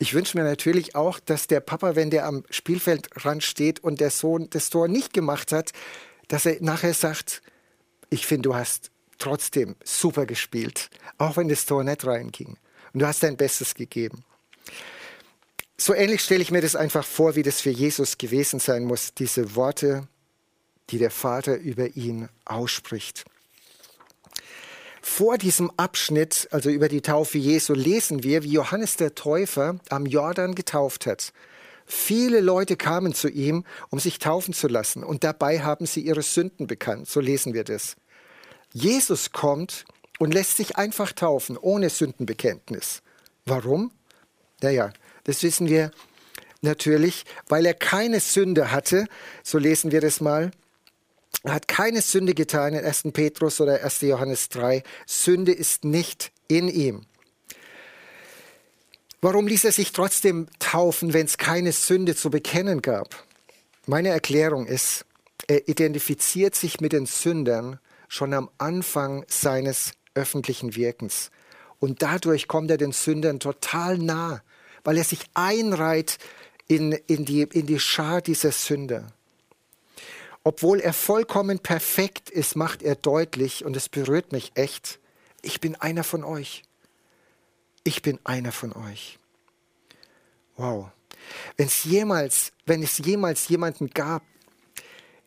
Ich 0.00 0.12
wünsche 0.12 0.36
mir 0.36 0.42
natürlich 0.42 0.96
auch, 0.96 1.20
dass 1.20 1.46
der 1.46 1.60
Papa, 1.60 1.94
wenn 1.94 2.10
der 2.10 2.26
am 2.26 2.42
Spielfeldrand 2.50 3.44
steht 3.44 3.78
und 3.78 4.00
der 4.00 4.10
Sohn 4.10 4.50
das 4.50 4.70
Tor 4.70 4.88
nicht 4.88 5.12
gemacht 5.12 5.52
hat, 5.52 5.70
dass 6.26 6.46
er 6.46 6.56
nachher 6.62 6.94
sagt, 6.94 7.42
ich 8.10 8.26
finde, 8.26 8.48
du 8.48 8.56
hast 8.56 8.90
trotzdem 9.18 9.76
super 9.84 10.26
gespielt, 10.26 10.90
auch 11.18 11.36
wenn 11.36 11.48
das 11.48 11.64
Tor 11.64 11.84
nicht 11.84 12.04
reinging. 12.04 12.56
Und 12.92 13.02
du 13.02 13.06
hast 13.06 13.22
dein 13.22 13.36
Bestes 13.36 13.76
gegeben. 13.76 14.24
So 15.78 15.94
ähnlich 15.94 16.22
stelle 16.22 16.42
ich 16.42 16.50
mir 16.50 16.60
das 16.60 16.74
einfach 16.74 17.04
vor, 17.04 17.36
wie 17.36 17.44
das 17.44 17.60
für 17.60 17.70
Jesus 17.70 18.18
gewesen 18.18 18.58
sein 18.58 18.82
muss, 18.82 19.14
diese 19.14 19.54
Worte, 19.54 20.08
die 20.90 20.98
der 20.98 21.10
Vater 21.10 21.56
über 21.56 21.96
ihn 21.96 22.28
ausspricht. 22.44 23.24
Vor 25.00 25.36
diesem 25.36 25.70
Abschnitt, 25.76 26.48
also 26.52 26.70
über 26.70 26.88
die 26.88 27.02
Taufe 27.02 27.36
Jesu, 27.36 27.74
lesen 27.74 28.22
wir, 28.22 28.44
wie 28.44 28.52
Johannes 28.52 28.96
der 28.96 29.14
Täufer 29.14 29.80
am 29.88 30.06
Jordan 30.06 30.54
getauft 30.54 31.06
hat. 31.06 31.32
Viele 31.86 32.40
Leute 32.40 32.76
kamen 32.76 33.12
zu 33.12 33.28
ihm, 33.28 33.64
um 33.90 33.98
sich 33.98 34.20
taufen 34.20 34.54
zu 34.54 34.68
lassen, 34.68 35.02
und 35.02 35.24
dabei 35.24 35.60
haben 35.60 35.86
sie 35.86 36.00
ihre 36.00 36.22
Sünden 36.22 36.66
bekannt. 36.68 37.08
So 37.08 37.20
lesen 37.20 37.52
wir 37.52 37.64
das. 37.64 37.96
Jesus 38.72 39.32
kommt 39.32 39.84
und 40.18 40.32
lässt 40.32 40.56
sich 40.56 40.76
einfach 40.76 41.12
taufen, 41.12 41.58
ohne 41.58 41.90
Sündenbekenntnis. 41.90 43.02
Warum? 43.44 43.90
Naja, 44.62 44.92
das 45.24 45.42
wissen 45.42 45.68
wir 45.68 45.90
natürlich, 46.60 47.24
weil 47.48 47.66
er 47.66 47.74
keine 47.74 48.20
Sünde 48.20 48.70
hatte, 48.70 49.06
so 49.42 49.58
lesen 49.58 49.90
wir 49.90 50.00
das 50.00 50.20
mal. 50.20 50.52
Er 51.44 51.54
hat 51.54 51.66
keine 51.66 52.02
Sünde 52.02 52.34
getan 52.34 52.74
in 52.74 52.84
1. 52.84 53.04
Petrus 53.12 53.60
oder 53.60 53.82
1. 53.82 54.02
Johannes 54.02 54.48
3. 54.50 54.82
Sünde 55.06 55.52
ist 55.52 55.84
nicht 55.84 56.32
in 56.46 56.68
ihm. 56.68 57.06
Warum 59.20 59.46
ließ 59.46 59.64
er 59.64 59.72
sich 59.72 59.92
trotzdem 59.92 60.48
taufen, 60.58 61.12
wenn 61.12 61.26
es 61.26 61.38
keine 61.38 61.72
Sünde 61.72 62.14
zu 62.14 62.30
bekennen 62.30 62.82
gab? 62.82 63.24
Meine 63.86 64.10
Erklärung 64.10 64.66
ist, 64.66 65.04
er 65.48 65.68
identifiziert 65.68 66.54
sich 66.54 66.80
mit 66.80 66.92
den 66.92 67.06
Sündern 67.06 67.78
schon 68.08 68.34
am 68.34 68.50
Anfang 68.58 69.24
seines 69.28 69.92
öffentlichen 70.14 70.76
Wirkens. 70.76 71.30
Und 71.80 72.02
dadurch 72.02 72.46
kommt 72.46 72.70
er 72.70 72.76
den 72.76 72.92
Sündern 72.92 73.40
total 73.40 73.98
nah, 73.98 74.42
weil 74.84 74.98
er 74.98 75.04
sich 75.04 75.24
einreiht 75.34 76.18
in, 76.68 76.92
in, 76.92 77.24
die, 77.24 77.42
in 77.42 77.66
die 77.66 77.80
Schar 77.80 78.20
dieser 78.20 78.52
Sünder. 78.52 79.12
Obwohl 80.44 80.80
er 80.80 80.92
vollkommen 80.92 81.60
perfekt 81.60 82.28
ist, 82.30 82.56
macht 82.56 82.82
er 82.82 82.96
deutlich, 82.96 83.64
und 83.64 83.76
es 83.76 83.88
berührt 83.88 84.32
mich 84.32 84.52
echt, 84.54 84.98
ich 85.40 85.60
bin 85.60 85.76
einer 85.76 86.04
von 86.04 86.24
euch. 86.24 86.62
Ich 87.84 88.02
bin 88.02 88.18
einer 88.24 88.52
von 88.52 88.72
euch. 88.72 89.18
Wow. 90.56 90.90
Wenn 91.56 91.66
es 91.66 91.84
jemals, 91.84 92.52
wenn 92.66 92.82
es 92.82 92.98
jemals 92.98 93.48
jemanden 93.48 93.90
gab, 93.90 94.22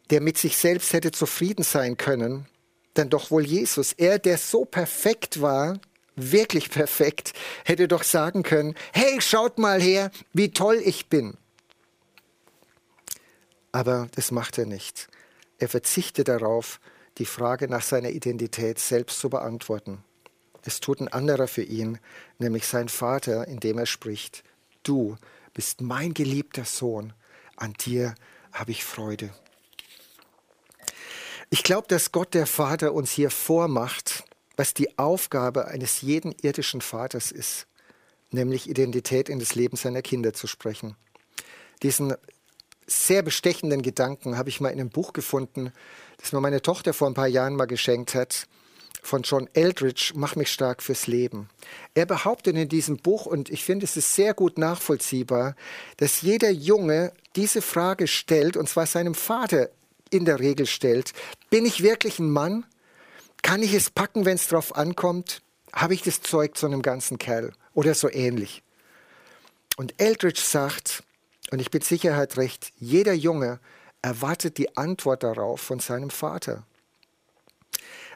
der 0.09 0.21
mit 0.21 0.37
sich 0.37 0.57
selbst 0.57 0.93
hätte 0.93 1.11
zufrieden 1.11 1.63
sein 1.63 1.97
können, 1.97 2.47
dann 2.93 3.09
doch 3.09 3.31
wohl 3.31 3.45
Jesus. 3.45 3.93
Er, 3.93 4.19
der 4.19 4.37
so 4.37 4.65
perfekt 4.65 5.41
war, 5.41 5.79
wirklich 6.15 6.69
perfekt, 6.69 7.33
hätte 7.65 7.87
doch 7.87 8.03
sagen 8.03 8.43
können, 8.43 8.75
hey, 8.93 9.19
schaut 9.19 9.57
mal 9.57 9.81
her, 9.81 10.11
wie 10.33 10.51
toll 10.51 10.81
ich 10.83 11.07
bin. 11.07 11.37
Aber 13.75 14.07
das 14.15 14.31
macht 14.31 14.57
er 14.57 14.65
nicht. 14.65 15.09
Er 15.57 15.67
verzichtet 15.67 16.29
darauf, 16.29 16.79
die 17.17 17.25
Frage 17.25 17.67
nach 17.67 17.81
seiner 17.81 18.09
Identität 18.09 18.79
selbst 18.79 19.19
zu 19.19 19.29
beantworten. 19.29 20.01
Es 20.63 20.79
tut 20.79 21.01
ein 21.01 21.09
anderer 21.09 21.49
für 21.49 21.61
ihn, 21.61 21.99
nämlich 22.39 22.67
sein 22.67 22.87
Vater, 22.87 23.49
indem 23.49 23.77
er 23.77 23.85
spricht, 23.85 24.45
du 24.83 25.17
bist 25.53 25.81
mein 25.81 26.13
geliebter 26.13 26.63
Sohn, 26.63 27.11
an 27.57 27.73
dir 27.73 28.15
habe 28.53 28.71
ich 28.71 28.85
Freude. 28.85 29.33
Ich 31.49 31.61
glaube, 31.61 31.89
dass 31.89 32.13
Gott 32.13 32.33
der 32.33 32.47
Vater 32.47 32.93
uns 32.93 33.11
hier 33.11 33.29
vormacht, 33.29 34.23
was 34.55 34.73
die 34.73 34.97
Aufgabe 34.97 35.67
eines 35.67 35.99
jeden 35.99 36.31
irdischen 36.31 36.79
Vaters 36.79 37.29
ist, 37.29 37.67
nämlich 38.31 38.69
Identität 38.69 39.27
in 39.27 39.39
das 39.39 39.53
Leben 39.53 39.75
seiner 39.75 40.01
Kinder 40.01 40.31
zu 40.31 40.47
sprechen. 40.47 40.95
Diesen 41.83 42.15
sehr 42.87 43.21
bestechenden 43.21 43.81
Gedanken 43.81 44.37
habe 44.37 44.49
ich 44.49 44.61
mal 44.61 44.69
in 44.69 44.79
einem 44.79 44.89
Buch 44.89 45.13
gefunden, 45.13 45.71
das 46.17 46.31
mir 46.31 46.41
meine 46.41 46.61
Tochter 46.61 46.93
vor 46.93 47.07
ein 47.07 47.13
paar 47.13 47.27
Jahren 47.27 47.55
mal 47.55 47.65
geschenkt 47.65 48.15
hat, 48.15 48.47
von 49.01 49.21
John 49.21 49.47
Eldridge, 49.53 50.13
Mach 50.15 50.35
mich 50.35 50.51
stark 50.51 50.81
fürs 50.81 51.07
Leben. 51.07 51.49
Er 51.93 52.05
behauptet 52.05 52.55
in 52.55 52.69
diesem 52.69 52.97
Buch, 52.97 53.25
und 53.25 53.49
ich 53.49 53.63
finde 53.63 53.85
es 53.85 53.97
ist 53.97 54.15
sehr 54.15 54.33
gut 54.33 54.57
nachvollziehbar, 54.57 55.55
dass 55.97 56.21
jeder 56.21 56.49
Junge 56.49 57.13
diese 57.35 57.61
Frage 57.61 58.07
stellt, 58.07 58.57
und 58.57 58.67
zwar 58.67 58.87
seinem 58.87 59.13
Vater 59.13 59.69
in 60.09 60.25
der 60.25 60.39
Regel 60.39 60.65
stellt, 60.65 61.13
bin 61.49 61.65
ich 61.65 61.83
wirklich 61.83 62.19
ein 62.19 62.31
Mann? 62.31 62.65
Kann 63.41 63.61
ich 63.61 63.73
es 63.73 63.89
packen, 63.89 64.25
wenn 64.25 64.35
es 64.35 64.47
drauf 64.47 64.75
ankommt? 64.75 65.41
Habe 65.71 65.93
ich 65.93 66.01
das 66.01 66.21
Zeug 66.21 66.57
zu 66.57 66.65
einem 66.65 66.81
ganzen 66.81 67.19
Kerl? 67.19 67.51
Oder 67.73 67.93
so 67.93 68.09
ähnlich. 68.09 68.63
Und 69.77 69.93
Eldridge 69.97 70.41
sagt, 70.41 71.03
und 71.51 71.59
ich 71.59 71.71
bin 71.71 71.81
Sicherheit 71.81 72.37
recht, 72.37 72.71
jeder 72.77 73.13
Junge 73.13 73.59
erwartet 74.01 74.57
die 74.57 74.77
Antwort 74.77 75.23
darauf 75.23 75.61
von 75.61 75.79
seinem 75.79 76.09
Vater. 76.09 76.65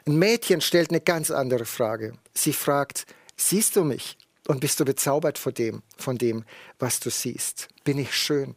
Ein 0.06 0.18
Mädchen 0.18 0.60
stellt 0.60 0.90
eine 0.90 1.00
ganz 1.00 1.30
andere 1.30 1.64
Frage. 1.64 2.14
Sie 2.34 2.52
fragt, 2.52 3.06
siehst 3.36 3.76
du 3.76 3.84
mich? 3.84 4.16
Und 4.48 4.60
bist 4.60 4.80
du 4.80 4.84
bezaubert 4.84 5.38
von 5.38 5.54
dem, 5.54 5.82
von 5.96 6.18
dem, 6.18 6.44
was 6.78 6.98
du 6.98 7.10
siehst? 7.10 7.68
Bin 7.84 7.98
ich 7.98 8.16
schön? 8.16 8.56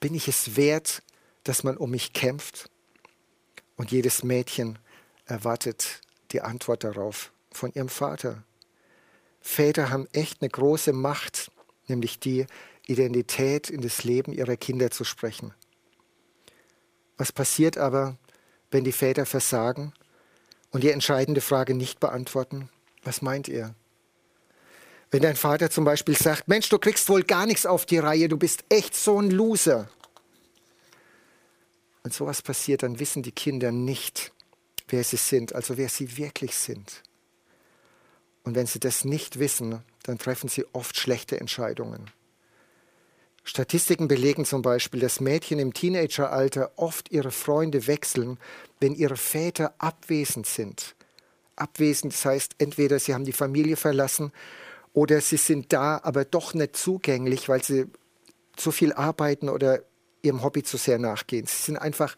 Bin 0.00 0.14
ich 0.14 0.26
es 0.26 0.56
wert, 0.56 1.02
dass 1.44 1.62
man 1.62 1.76
um 1.76 1.90
mich 1.90 2.12
kämpft? 2.12 2.70
Und 3.76 3.92
jedes 3.92 4.24
Mädchen 4.24 4.78
erwartet 5.26 6.00
die 6.32 6.40
Antwort 6.40 6.82
darauf 6.82 7.32
von 7.52 7.72
ihrem 7.72 7.88
Vater. 7.88 8.42
Väter 9.40 9.90
haben 9.90 10.08
echt 10.12 10.40
eine 10.40 10.50
große 10.50 10.92
Macht, 10.92 11.50
nämlich 11.88 12.18
die 12.18 12.46
Identität 12.86 13.70
in 13.70 13.80
das 13.80 14.04
Leben 14.04 14.32
ihrer 14.32 14.56
Kinder 14.56 14.90
zu 14.90 15.04
sprechen. 15.04 15.54
Was 17.16 17.32
passiert 17.32 17.78
aber, 17.78 18.16
wenn 18.70 18.84
die 18.84 18.92
Väter 18.92 19.26
versagen 19.26 19.92
und 20.70 20.82
die 20.82 20.90
entscheidende 20.90 21.40
Frage 21.40 21.74
nicht 21.74 22.00
beantworten? 22.00 22.68
Was 23.04 23.22
meint 23.22 23.48
ihr? 23.48 23.74
Wenn 25.10 25.22
dein 25.22 25.36
Vater 25.36 25.70
zum 25.70 25.84
Beispiel 25.84 26.16
sagt, 26.16 26.48
Mensch, 26.48 26.68
du 26.70 26.78
kriegst 26.78 27.08
wohl 27.08 27.22
gar 27.22 27.46
nichts 27.46 27.66
auf 27.66 27.84
die 27.84 27.98
Reihe, 27.98 28.28
du 28.28 28.38
bist 28.38 28.64
echt 28.70 28.96
so 28.96 29.20
ein 29.20 29.30
Loser. 29.30 29.88
Wenn 32.02 32.12
sowas 32.12 32.42
passiert, 32.42 32.82
dann 32.82 32.98
wissen 32.98 33.22
die 33.22 33.32
Kinder 33.32 33.70
nicht, 33.70 34.32
wer 34.88 35.04
sie 35.04 35.18
sind, 35.18 35.54
also 35.54 35.76
wer 35.76 35.88
sie 35.88 36.16
wirklich 36.16 36.56
sind. 36.56 37.02
Und 38.42 38.56
wenn 38.56 38.66
sie 38.66 38.80
das 38.80 39.04
nicht 39.04 39.38
wissen, 39.38 39.82
dann 40.02 40.18
treffen 40.18 40.48
sie 40.48 40.64
oft 40.72 40.96
schlechte 40.96 41.38
Entscheidungen. 41.38 42.10
Statistiken 43.44 44.06
belegen 44.06 44.44
zum 44.44 44.62
Beispiel, 44.62 45.00
dass 45.00 45.20
Mädchen 45.20 45.58
im 45.58 45.74
Teenageralter 45.74 46.72
oft 46.76 47.10
ihre 47.10 47.32
Freunde 47.32 47.86
wechseln, 47.86 48.38
wenn 48.80 48.94
ihre 48.94 49.16
Väter 49.16 49.74
abwesend 49.78 50.46
sind. 50.46 50.94
Abwesend 51.56 52.12
das 52.12 52.24
heißt, 52.24 52.54
entweder 52.58 52.98
sie 52.98 53.14
haben 53.14 53.24
die 53.24 53.32
Familie 53.32 53.76
verlassen 53.76 54.32
oder 54.92 55.20
sie 55.20 55.36
sind 55.36 55.72
da, 55.72 56.00
aber 56.02 56.24
doch 56.24 56.54
nicht 56.54 56.76
zugänglich, 56.76 57.48
weil 57.48 57.62
sie 57.62 57.86
zu 58.56 58.70
viel 58.70 58.92
arbeiten 58.92 59.48
oder 59.48 59.82
ihrem 60.22 60.42
Hobby 60.42 60.62
zu 60.62 60.76
sehr 60.76 60.98
nachgehen. 60.98 61.46
Sie 61.46 61.62
sind 61.62 61.76
einfach 61.76 62.16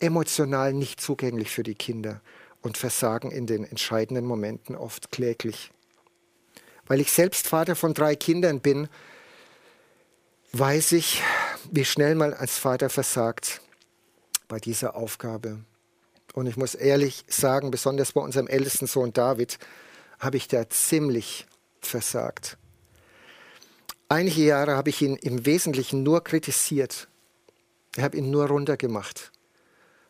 emotional 0.00 0.72
nicht 0.74 1.00
zugänglich 1.00 1.50
für 1.50 1.62
die 1.62 1.74
Kinder 1.74 2.20
und 2.60 2.76
versagen 2.76 3.30
in 3.30 3.46
den 3.46 3.64
entscheidenden 3.64 4.26
Momenten 4.26 4.76
oft 4.76 5.10
kläglich. 5.10 5.70
Weil 6.86 7.00
ich 7.00 7.10
selbst 7.10 7.48
Vater 7.48 7.76
von 7.76 7.94
drei 7.94 8.16
Kindern 8.16 8.60
bin, 8.60 8.88
weiß 10.52 10.92
ich, 10.92 11.22
wie 11.70 11.84
schnell 11.84 12.14
man 12.14 12.32
als 12.32 12.58
Vater 12.58 12.90
versagt 12.90 13.60
bei 14.48 14.58
dieser 14.58 14.96
Aufgabe. 14.96 15.64
Und 16.34 16.46
ich 16.46 16.56
muss 16.56 16.74
ehrlich 16.74 17.24
sagen, 17.28 17.70
besonders 17.70 18.12
bei 18.12 18.20
unserem 18.20 18.46
ältesten 18.46 18.86
Sohn 18.86 19.12
David, 19.12 19.58
habe 20.18 20.36
ich 20.36 20.48
da 20.48 20.68
ziemlich 20.68 21.46
versagt. 21.80 22.58
Einige 24.08 24.42
Jahre 24.42 24.76
habe 24.76 24.90
ich 24.90 25.02
ihn 25.02 25.16
im 25.16 25.44
Wesentlichen 25.44 26.02
nur 26.02 26.24
kritisiert. 26.24 27.08
Ich 27.96 28.02
habe 28.02 28.16
ihn 28.16 28.30
nur 28.30 28.46
runtergemacht. 28.46 29.32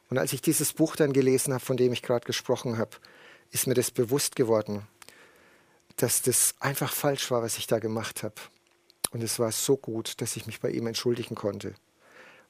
Und 0.09 0.19
als 0.19 0.33
ich 0.33 0.41
dieses 0.41 0.73
Buch 0.73 0.97
dann 0.97 1.13
gelesen 1.13 1.53
habe, 1.53 1.65
von 1.65 1.77
dem 1.77 1.93
ich 1.93 2.03
gerade 2.03 2.25
gesprochen 2.25 2.79
habe, 2.79 2.97
ist 3.51 3.67
mir 3.67 3.75
das 3.75 3.91
bewusst 3.91 4.37
geworden, 4.37 4.87
dass 5.97 6.23
das 6.23 6.55
einfach 6.61 6.93
falsch 6.93 7.31
war, 7.31 7.43
was 7.43 7.59
ich 7.59 7.67
da 7.67 7.79
gemacht 7.79 8.23
habe. 8.23 8.37
Und 9.11 9.23
es 9.23 9.39
war 9.39 9.53
so 9.53 9.77
gut, 9.77 10.21
dass 10.21 10.37
ich 10.37 10.47
mich 10.47 10.61
bei 10.61 10.71
ihm 10.71 10.87
entschuldigen 10.87 11.35
konnte. 11.35 11.75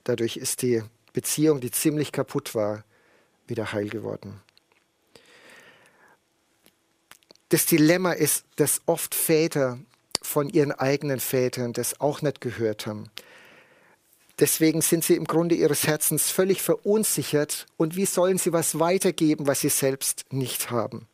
Dadurch 0.05 0.37
ist 0.37 0.63
die 0.63 0.83
Beziehung, 1.13 1.61
die 1.61 1.71
ziemlich 1.71 2.13
kaputt 2.13 2.55
war, 2.55 2.85
wieder 3.47 3.73
heil 3.73 3.89
geworden. 3.89 4.41
Das 7.49 7.67
Dilemma 7.67 8.13
ist, 8.13 8.45
dass 8.57 8.83
oft 8.87 9.15
Väter 9.15 9.79
von 10.21 10.51
ihren 10.51 10.73
eigenen 10.73 11.21
Vätern 11.21 11.73
das 11.73 12.01
auch 12.01 12.21
nicht 12.21 12.41
gehört 12.41 12.87
haben. 12.87 13.11
Deswegen 14.39 14.83
sind 14.83 15.03
sie 15.03 15.15
im 15.15 15.25
Grunde 15.25 15.55
ihres 15.55 15.87
Herzens 15.87 16.31
völlig 16.31 16.63
verunsichert 16.63 17.67
und 17.77 17.97
wie 17.97 18.07
sollen 18.07 18.39
sie 18.39 18.53
was 18.53 18.79
weitergeben, 18.79 19.47
was 19.47 19.61
sie 19.61 19.69
selbst 19.69 20.27
nicht 20.31 20.71
haben. 20.71 21.09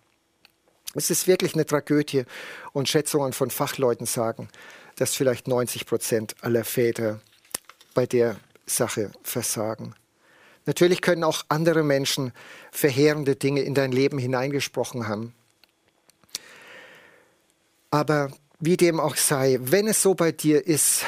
Es 0.95 1.11
ist 1.11 1.27
wirklich 1.27 1.55
eine 1.55 1.67
Tragödie 1.67 2.25
und 2.73 2.89
Schätzungen 2.89 3.33
von 3.33 3.51
Fachleuten 3.51 4.07
sagen, 4.07 4.49
dass 4.97 5.15
vielleicht 5.15 5.49
90 5.49 5.87
Prozent 5.87 6.37
aller 6.41 6.65
Väter 6.65 7.21
bei 7.95 8.07
der 8.07 8.37
Sache 8.67 9.13
versagen. 9.23 9.95
Natürlich 10.67 11.03
können 11.03 11.25
auch 11.25 11.45
andere 11.49 11.83
Menschen 11.83 12.33
verheerende 12.73 13.37
Dinge 13.37 13.63
in 13.63 13.75
dein 13.75 13.93
Leben 13.93 14.19
hineingesprochen 14.19 15.09
haben. 15.09 15.35
Aber 17.91 18.33
wie 18.61 18.77
dem 18.77 18.99
auch 18.99 19.17
sei, 19.17 19.59
wenn 19.61 19.87
es 19.87 20.03
so 20.03 20.15
bei 20.15 20.33
dir 20.33 20.67
ist, 20.67 21.05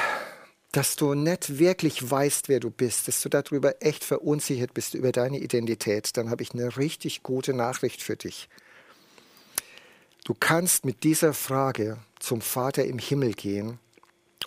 dass 0.71 0.95
du 0.95 1.15
nicht 1.15 1.57
wirklich 1.57 2.09
weißt, 2.09 2.49
wer 2.49 2.59
du 2.59 2.69
bist, 2.69 3.07
dass 3.07 3.21
du 3.21 3.29
darüber 3.29 3.81
echt 3.81 4.03
verunsichert 4.03 4.73
bist 4.73 4.93
über 4.93 5.11
deine 5.11 5.39
Identität, 5.39 6.15
dann 6.17 6.29
habe 6.29 6.43
ich 6.43 6.53
eine 6.53 6.77
richtig 6.77 7.23
gute 7.23 7.53
Nachricht 7.53 8.03
für 8.03 8.15
dich. 8.15 8.47
Du 10.23 10.35
kannst 10.37 10.85
mit 10.85 11.03
dieser 11.03 11.33
Frage 11.33 11.97
zum 12.19 12.41
Vater 12.41 12.85
im 12.85 12.99
Himmel 12.99 13.33
gehen 13.33 13.79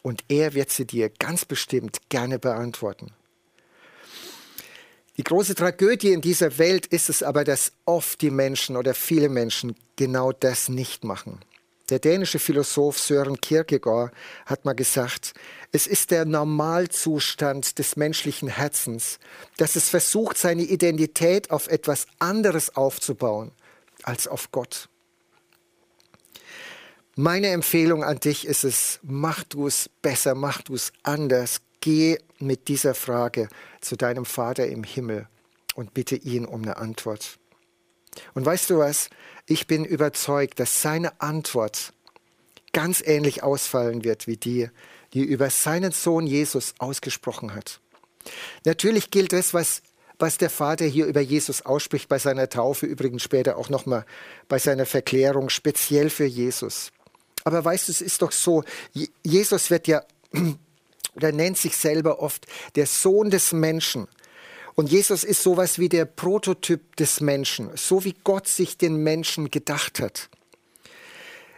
und 0.02 0.24
er 0.28 0.54
wird 0.54 0.70
sie 0.70 0.86
dir 0.86 1.08
ganz 1.10 1.44
bestimmt 1.44 1.98
gerne 2.08 2.38
beantworten. 2.38 3.12
Die 5.16 5.24
große 5.24 5.54
Tragödie 5.54 6.12
in 6.12 6.20
dieser 6.20 6.58
Welt 6.58 6.86
ist 6.86 7.10
es 7.10 7.22
aber, 7.22 7.44
dass 7.44 7.72
oft 7.84 8.22
die 8.22 8.30
Menschen 8.30 8.76
oder 8.76 8.94
viele 8.94 9.28
Menschen 9.28 9.76
genau 9.96 10.32
das 10.32 10.68
nicht 10.68 11.04
machen. 11.04 11.40
Der 11.90 11.98
dänische 11.98 12.38
Philosoph 12.38 12.98
Søren 12.98 13.40
Kierkegaard 13.40 14.12
hat 14.46 14.64
mal 14.64 14.74
gesagt, 14.74 15.34
es 15.72 15.88
ist 15.88 16.12
der 16.12 16.24
Normalzustand 16.24 17.78
des 17.78 17.96
menschlichen 17.96 18.48
Herzens, 18.48 19.18
dass 19.56 19.74
es 19.74 19.88
versucht, 19.88 20.38
seine 20.38 20.62
Identität 20.62 21.50
auf 21.50 21.66
etwas 21.66 22.06
anderes 22.20 22.76
aufzubauen 22.76 23.50
als 24.04 24.28
auf 24.28 24.52
Gott. 24.52 24.89
Meine 27.22 27.48
Empfehlung 27.48 28.02
an 28.02 28.18
dich 28.18 28.46
ist 28.46 28.64
es, 28.64 28.98
mach 29.02 29.44
du 29.44 29.66
es 29.66 29.90
besser, 30.00 30.34
mach 30.34 30.62
du 30.62 30.74
es 30.74 30.90
anders. 31.02 31.60
Geh 31.82 32.16
mit 32.38 32.68
dieser 32.68 32.94
Frage 32.94 33.50
zu 33.82 33.96
deinem 33.96 34.24
Vater 34.24 34.66
im 34.68 34.84
Himmel 34.84 35.28
und 35.74 35.92
bitte 35.92 36.16
ihn 36.16 36.46
um 36.46 36.62
eine 36.62 36.78
Antwort. 36.78 37.38
Und 38.32 38.46
weißt 38.46 38.70
du 38.70 38.78
was? 38.78 39.10
Ich 39.44 39.66
bin 39.66 39.84
überzeugt, 39.84 40.60
dass 40.60 40.80
seine 40.80 41.20
Antwort 41.20 41.92
ganz 42.72 43.02
ähnlich 43.04 43.42
ausfallen 43.42 44.02
wird 44.02 44.26
wie 44.26 44.38
die, 44.38 44.70
die 45.12 45.24
über 45.24 45.50
seinen 45.50 45.92
Sohn 45.92 46.26
Jesus 46.26 46.72
ausgesprochen 46.78 47.54
hat. 47.54 47.82
Natürlich 48.64 49.10
gilt 49.10 49.34
das, 49.34 49.52
was, 49.52 49.82
was 50.18 50.38
der 50.38 50.48
Vater 50.48 50.86
hier 50.86 51.04
über 51.04 51.20
Jesus 51.20 51.66
ausspricht 51.66 52.08
bei 52.08 52.18
seiner 52.18 52.48
Taufe, 52.48 52.86
übrigens 52.86 53.22
später 53.22 53.58
auch 53.58 53.68
nochmal 53.68 54.06
bei 54.48 54.58
seiner 54.58 54.86
Verklärung, 54.86 55.50
speziell 55.50 56.08
für 56.08 56.24
Jesus. 56.24 56.92
Aber 57.44 57.64
weißt 57.64 57.88
du, 57.88 57.92
es 57.92 58.00
ist 58.00 58.22
doch 58.22 58.32
so, 58.32 58.64
Jesus 59.22 59.70
wird 59.70 59.86
ja, 59.86 60.02
oder 61.14 61.32
nennt 61.32 61.58
sich 61.58 61.76
selber 61.76 62.20
oft 62.20 62.46
der 62.74 62.86
Sohn 62.86 63.30
des 63.30 63.52
Menschen. 63.52 64.06
Und 64.74 64.90
Jesus 64.90 65.24
ist 65.24 65.42
sowas 65.42 65.78
wie 65.78 65.88
der 65.88 66.04
Prototyp 66.04 66.96
des 66.96 67.20
Menschen, 67.20 67.70
so 67.76 68.04
wie 68.04 68.14
Gott 68.24 68.48
sich 68.48 68.78
den 68.78 68.96
Menschen 68.96 69.50
gedacht 69.50 70.00
hat. 70.00 70.30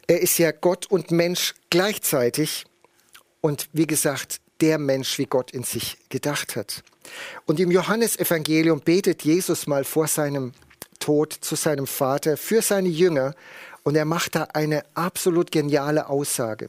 Er 0.06 0.20
ist 0.20 0.38
ja 0.38 0.50
Gott 0.50 0.86
und 0.86 1.10
Mensch 1.10 1.54
gleichzeitig 1.70 2.64
und 3.40 3.68
wie 3.72 3.86
gesagt, 3.86 4.40
der 4.60 4.78
Mensch, 4.78 5.18
wie 5.18 5.26
Gott 5.26 5.50
in 5.50 5.64
sich 5.64 5.98
gedacht 6.08 6.56
hat. 6.56 6.82
Und 7.46 7.60
im 7.60 7.70
Johannesevangelium 7.70 8.80
betet 8.80 9.24
Jesus 9.24 9.66
mal 9.66 9.84
vor 9.84 10.06
seinem 10.08 10.52
Tod 11.00 11.32
zu 11.32 11.56
seinem 11.56 11.86
Vater 11.86 12.36
für 12.36 12.62
seine 12.62 12.88
Jünger 12.88 13.34
und 13.82 13.96
er 13.96 14.04
macht 14.04 14.34
da 14.34 14.44
eine 14.54 14.84
absolut 14.94 15.50
geniale 15.50 16.08
Aussage. 16.08 16.68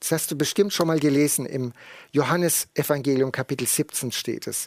Das 0.00 0.12
hast 0.12 0.30
du 0.30 0.36
bestimmt 0.36 0.72
schon 0.72 0.86
mal 0.86 1.00
gelesen. 1.00 1.46
Im 1.46 1.72
Johannesevangelium 2.12 3.32
Kapitel 3.32 3.66
17 3.66 4.12
steht 4.12 4.46
es. 4.46 4.66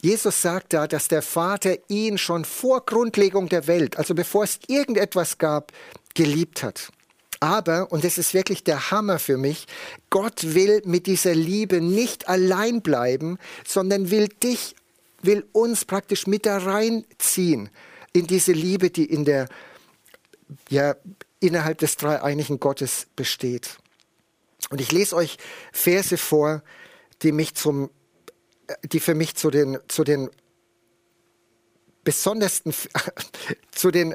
Jesus 0.00 0.40
sagt 0.40 0.72
da, 0.72 0.86
dass 0.86 1.08
der 1.08 1.20
Vater 1.20 1.76
ihn 1.88 2.16
schon 2.16 2.46
vor 2.46 2.86
Grundlegung 2.86 3.50
der 3.50 3.66
Welt, 3.66 3.98
also 3.98 4.14
bevor 4.14 4.44
es 4.44 4.58
irgendetwas 4.68 5.36
gab, 5.36 5.72
geliebt 6.14 6.62
hat. 6.62 6.90
Aber, 7.40 7.92
und 7.92 8.04
das 8.04 8.18
ist 8.18 8.32
wirklich 8.32 8.64
der 8.64 8.90
Hammer 8.90 9.18
für 9.18 9.36
mich, 9.36 9.66
Gott 10.08 10.54
will 10.54 10.82
mit 10.84 11.06
dieser 11.06 11.34
Liebe 11.34 11.80
nicht 11.80 12.28
allein 12.28 12.82
bleiben, 12.82 13.38
sondern 13.66 14.10
will 14.10 14.28
dich, 14.28 14.74
will 15.22 15.46
uns 15.52 15.84
praktisch 15.84 16.26
mit 16.26 16.46
da 16.46 16.58
reinziehen 16.58 17.70
in 18.12 18.26
diese 18.26 18.52
Liebe, 18.52 18.90
die 18.90 19.04
in 19.04 19.24
der 19.24 19.46
ja 20.68 20.96
innerhalb 21.40 21.78
des 21.78 21.96
dreieinigen 21.96 22.60
Gottes 22.60 23.06
besteht. 23.16 23.78
Und 24.70 24.80
ich 24.80 24.92
lese 24.92 25.16
euch 25.16 25.38
Verse 25.72 26.16
vor, 26.16 26.62
die 27.22 27.32
mich 27.32 27.54
zum, 27.54 27.90
die 28.84 29.00
für 29.00 29.14
mich 29.14 29.34
zu 29.36 29.50
den, 29.50 29.78
zu 29.88 30.04
den 30.04 30.30
besondersten, 32.04 32.74
zu 33.72 33.90
den, 33.90 34.14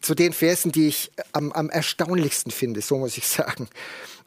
zu 0.00 0.14
den 0.14 0.32
Versen, 0.32 0.72
die 0.72 0.88
ich 0.88 1.12
am, 1.32 1.52
am 1.52 1.70
erstaunlichsten 1.70 2.52
finde, 2.52 2.80
so 2.80 2.98
muss 2.98 3.16
ich 3.16 3.26
sagen, 3.26 3.68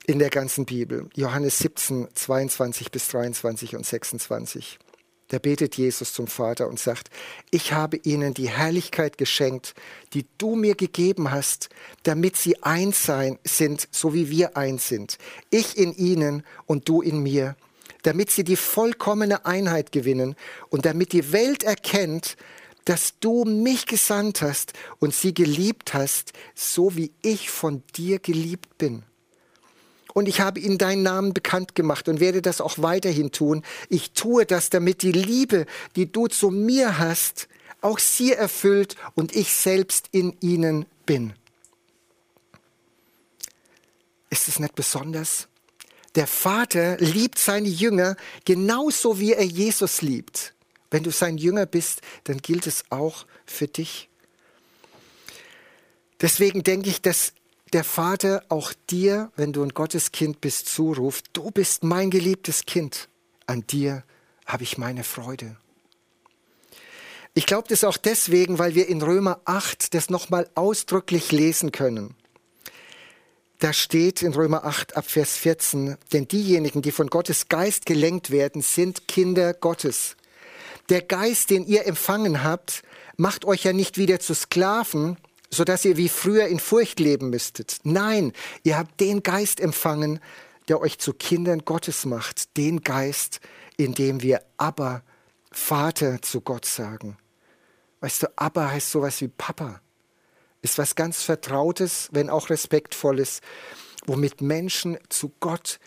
in 0.05 0.19
der 0.19 0.29
ganzen 0.29 0.65
Bibel. 0.65 1.09
Johannes 1.15 1.59
17, 1.59 2.09
22 2.13 2.91
bis 2.91 3.07
23 3.09 3.75
und 3.75 3.85
26. 3.85 4.79
Da 5.29 5.37
betet 5.37 5.77
Jesus 5.77 6.11
zum 6.11 6.25
Vater 6.27 6.67
und 6.67 6.79
sagt, 6.79 7.09
ich 7.51 7.71
habe 7.71 7.97
ihnen 7.97 8.33
die 8.33 8.49
Herrlichkeit 8.49 9.17
geschenkt, 9.19 9.75
die 10.13 10.25
du 10.39 10.55
mir 10.55 10.73
gegeben 10.73 11.29
hast, 11.29 11.69
damit 12.01 12.35
sie 12.35 12.61
eins 12.63 13.03
sein, 13.03 13.37
sind, 13.43 13.87
so 13.91 14.13
wie 14.15 14.31
wir 14.31 14.57
eins 14.57 14.87
sind. 14.87 15.19
Ich 15.51 15.77
in 15.77 15.95
ihnen 15.95 16.43
und 16.65 16.89
du 16.89 17.01
in 17.03 17.21
mir, 17.21 17.55
damit 18.01 18.31
sie 18.31 18.43
die 18.43 18.55
vollkommene 18.55 19.45
Einheit 19.45 19.91
gewinnen 19.91 20.35
und 20.69 20.85
damit 20.85 21.13
die 21.13 21.31
Welt 21.31 21.61
erkennt, 21.61 22.35
dass 22.85 23.19
du 23.19 23.45
mich 23.45 23.85
gesandt 23.85 24.41
hast 24.41 24.73
und 24.97 25.13
sie 25.13 25.35
geliebt 25.35 25.93
hast, 25.93 26.33
so 26.55 26.95
wie 26.95 27.11
ich 27.21 27.51
von 27.51 27.83
dir 27.95 28.17
geliebt 28.17 28.79
bin 28.79 29.03
und 30.13 30.27
ich 30.27 30.41
habe 30.41 30.59
ihnen 30.59 30.77
deinen 30.77 31.03
Namen 31.03 31.33
bekannt 31.33 31.75
gemacht 31.75 32.07
und 32.07 32.19
werde 32.19 32.41
das 32.41 32.61
auch 32.61 32.79
weiterhin 32.79 33.31
tun. 33.31 33.63
Ich 33.89 34.11
tue 34.11 34.45
das, 34.45 34.69
damit 34.69 35.01
die 35.01 35.11
Liebe, 35.11 35.65
die 35.95 36.11
du 36.11 36.27
zu 36.27 36.49
mir 36.49 36.97
hast, 36.97 37.47
auch 37.81 37.99
sie 37.99 38.33
erfüllt 38.33 38.95
und 39.15 39.35
ich 39.35 39.53
selbst 39.53 40.07
in 40.11 40.35
ihnen 40.41 40.85
bin. 41.05 41.33
Ist 44.29 44.47
es 44.47 44.59
nicht 44.59 44.75
besonders? 44.75 45.47
Der 46.15 46.27
Vater 46.27 46.97
liebt 46.97 47.39
seine 47.39 47.67
Jünger 47.67 48.15
genauso 48.45 49.19
wie 49.19 49.33
er 49.33 49.45
Jesus 49.45 50.01
liebt. 50.01 50.53
Wenn 50.91 51.03
du 51.03 51.11
sein 51.11 51.37
Jünger 51.37 51.65
bist, 51.65 52.01
dann 52.23 52.39
gilt 52.39 52.65
es 52.67 52.83
auch 52.89 53.25
für 53.45 53.67
dich. 53.67 54.09
Deswegen 56.19 56.63
denke 56.63 56.89
ich, 56.89 57.01
dass 57.01 57.33
der 57.73 57.83
Vater 57.83 58.43
auch 58.49 58.73
dir, 58.89 59.31
wenn 59.35 59.53
du 59.53 59.63
ein 59.63 59.73
Gotteskind 59.73 60.41
bist, 60.41 60.67
zuruft, 60.67 61.25
du 61.33 61.51
bist 61.51 61.83
mein 61.83 62.09
geliebtes 62.09 62.65
Kind, 62.65 63.09
an 63.45 63.65
dir 63.67 64.03
habe 64.45 64.63
ich 64.63 64.77
meine 64.77 65.03
Freude. 65.03 65.55
Ich 67.33 67.45
glaube 67.45 67.67
das 67.67 67.83
auch 67.83 67.97
deswegen, 67.97 68.59
weil 68.59 68.75
wir 68.75 68.87
in 68.87 69.01
Römer 69.01 69.39
8 69.45 69.93
das 69.93 70.09
nochmal 70.09 70.49
ausdrücklich 70.55 71.31
lesen 71.31 71.71
können. 71.71 72.15
Da 73.59 73.73
steht 73.73 74.21
in 74.21 74.33
Römer 74.33 74.65
8 74.65 74.97
ab 74.97 75.05
Vers 75.09 75.35
14, 75.35 75.97
denn 76.13 76.27
diejenigen, 76.27 76.81
die 76.81 76.91
von 76.91 77.07
Gottes 77.07 77.49
Geist 77.49 77.85
gelenkt 77.85 78.31
werden, 78.31 78.61
sind 78.61 79.07
Kinder 79.07 79.53
Gottes. 79.53 80.15
Der 80.89 81.01
Geist, 81.01 81.49
den 81.49 81.67
ihr 81.67 81.85
empfangen 81.85 82.43
habt, 82.43 82.83
macht 83.17 83.45
euch 83.45 83.65
ja 83.65 83.73
nicht 83.73 83.97
wieder 83.97 84.19
zu 84.19 84.33
Sklaven, 84.33 85.17
so 85.49 85.63
dass 85.63 85.85
ihr 85.85 85.97
wie 85.97 86.09
früher 86.09 86.47
in 86.47 86.59
Furcht 86.59 86.99
leben 86.99 87.29
müsstet. 87.29 87.77
Nein, 87.83 88.33
ihr 88.63 88.77
habt 88.77 88.99
den 88.99 89.23
Geist 89.23 89.59
empfangen, 89.59 90.19
der 90.67 90.79
euch 90.79 90.99
zu 90.99 91.13
Kindern 91.13 91.65
Gottes 91.65 92.05
macht, 92.05 92.55
den 92.57 92.81
Geist, 92.81 93.39
in 93.77 93.93
dem 93.93 94.21
wir 94.21 94.41
aber 94.57 95.03
Vater 95.51 96.21
zu 96.21 96.41
Gott 96.41 96.65
sagen. 96.65 97.17
Weißt 98.01 98.23
du, 98.23 98.27
aber 98.35 98.71
heißt 98.71 98.91
sowas 98.91 99.19
wie 99.21 99.27
Papa. 99.27 99.81
Ist 100.61 100.77
was 100.77 100.95
ganz 100.95 101.23
Vertrautes, 101.23 102.09
wenn 102.11 102.29
auch 102.29 102.49
Respektvolles, 102.49 103.41
womit 104.05 104.41
Menschen 104.41 104.97
zu 105.09 105.31
Gott, 105.39 105.79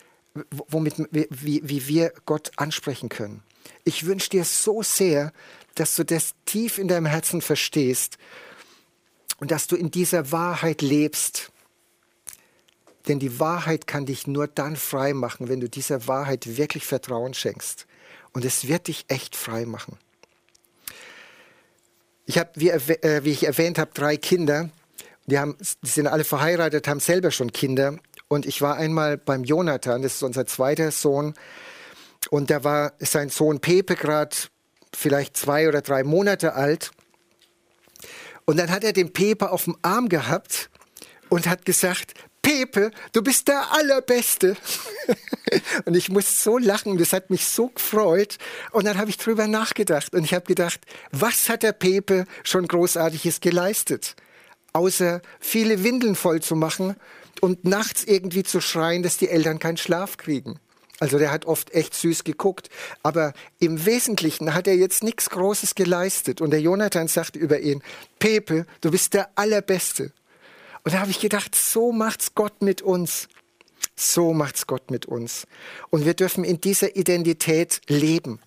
womit, 0.51 0.95
wie, 1.11 1.61
wie 1.63 1.87
wir 1.89 2.13
Gott 2.27 2.51
ansprechen 2.57 3.09
können. 3.09 3.43
Ich 3.85 4.07
wünsche 4.07 4.31
dir 4.31 4.45
so 4.45 4.83
sehr, 4.83 5.33
dass 5.75 5.95
du 5.95 6.05
das 6.05 6.35
tief 6.45 6.79
in 6.79 6.89
deinem 6.89 7.07
Herzen 7.07 7.41
verstehst 7.41 8.19
und 9.43 9.51
dass 9.51 9.67
du 9.67 9.75
in 9.75 9.91
dieser 9.91 10.31
Wahrheit 10.31 10.83
lebst. 10.83 11.51
Denn 13.09 13.19
die 13.19 13.41
Wahrheit 13.41 13.89
kann 13.89 14.07
dich 14.07 14.29
nur 14.29 14.47
dann 14.47 14.77
frei 14.77 15.15
machen, 15.15 15.49
wenn 15.49 15.59
du 15.59 15.69
dieser 15.69 16.07
Wahrheit 16.07 16.57
wirklich 16.57 16.87
Vertrauen 16.87 17.35
schenkst. 17.35 17.89
Und 18.33 18.45
es 18.45 18.69
wird 18.69 18.87
dich 18.87 19.05
echt 19.09 19.35
frei 19.35 19.67
machen. 19.67 19.99
Ich 22.25 22.39
habe, 22.39 22.51
wie, 22.55 22.71
äh, 22.71 23.25
wie, 23.25 23.33
ich 23.33 23.43
erwähnt 23.43 23.81
habe, 23.81 23.91
drei 23.93 24.17
Kinder. 24.17 24.71
Die, 25.27 25.41
haben, 25.41 25.57
die 25.83 25.91
sind 25.91 26.07
alle 26.07 26.23
verheiratet, 26.23 26.87
haben 26.87 27.01
selber 27.01 27.33
schon 27.33 27.53
Kinder. 27.53 27.99
Und 28.29 28.47
ich 28.47 28.63
war 28.63 28.77
einmal 28.77 29.19
beim 29.19 29.43
Jonathan, 29.43 30.03
das 30.03 30.15
ist 30.15 30.23
unser 30.23 30.47
zweiter 30.47 30.93
Sohn. 30.93 31.35
Und 32.31 32.49
da 32.49 32.63
war 32.63 32.93
sein 33.01 33.29
Sohn 33.29 33.59
Pepe 33.59 33.97
gerade 33.97 34.37
vielleicht 34.95 35.37
zwei 35.37 35.67
oder 35.67 35.81
drei 35.81 36.05
Monate 36.05 36.55
alt. 36.55 36.93
Und 38.45 38.59
dann 38.59 38.71
hat 38.71 38.85
er 38.85 38.93
den 38.93 39.13
Pepe 39.13 39.51
auf 39.51 39.65
dem 39.65 39.77
Arm 39.83 40.09
gehabt 40.09 40.71
und 41.29 41.47
hat 41.47 41.65
gesagt, 41.65 42.15
Pepe, 42.43 42.91
du 43.13 43.23
bist 43.23 43.47
der 43.47 43.73
Allerbeste. 43.73 44.57
und 45.85 45.97
ich 45.97 46.09
muss 46.09 46.43
so 46.43 46.59
lachen, 46.59 46.99
das 46.99 47.13
hat 47.13 47.31
mich 47.31 47.47
so 47.47 47.69
gefreut. 47.69 48.37
Und 48.73 48.85
dann 48.85 48.99
habe 48.99 49.11
ich 49.11 49.17
drüber 49.17 49.47
nachgedacht 49.47 50.13
und 50.13 50.25
ich 50.25 50.35
habe 50.35 50.45
gedacht, 50.45 50.81
was 51.13 51.49
hat 51.49 51.63
der 51.63 51.73
Pepe 51.73 52.27
schon 52.43 52.67
Großartiges 52.67 53.41
geleistet? 53.41 54.17
Außer 54.73 55.23
viele 55.39 55.85
Windeln 55.85 56.17
voll 56.17 56.43
zu 56.43 56.57
machen 56.57 56.97
und 57.41 57.65
nachts 57.65 58.03
irgendwie 58.05 58.43
zu 58.43 58.61
schreien, 58.61 59.05
dass 59.05 59.19
die 59.19 59.29
Eltern 59.29 59.61
keinen 59.61 59.77
Schlaf 59.77 60.17
kriegen. 60.17 60.59
Also 61.03 61.19
der 61.19 61.33
hat 61.33 61.47
oft 61.47 61.75
echt 61.75 61.95
süß 61.95 62.23
geguckt. 62.23 62.69
Aber 63.03 63.33
im 63.59 63.87
Wesentlichen 63.87 64.55
hat 64.55 64.69
er 64.69 64.77
jetzt 64.77 65.03
nichts 65.03 65.31
Großes 65.31 65.75
geleistet. 65.75 66.41
Und 66.41 66.53
der 66.53 66.61
Jonathan 66.61 67.09
sagt 67.09 67.35
über 67.35 67.59
ihn, 67.59 67.83
Pepe, 68.21 68.67
du 68.83 68.93
bist 68.93 69.13
der 69.15 69.29
Allerbeste. 69.35 70.13
Und 70.85 70.95
da 70.95 71.01
habe 71.01 71.11
ich 71.11 71.19
gedacht, 71.19 71.57
so 71.57 71.91
macht's 71.91 72.37
Gott 72.37 72.63
mit 72.63 72.83
uns. 72.83 73.27
So 73.97 74.33
macht's 74.33 74.69
Gott 74.69 74.93
mit 74.93 75.07
uns. 75.07 75.49
Und 75.91 76.05
wir 76.05 76.15
dürfen 76.15 76.45
in 76.45 76.61
dieser 76.61 76.95
Identität 76.95 77.81
leben. 77.89 78.39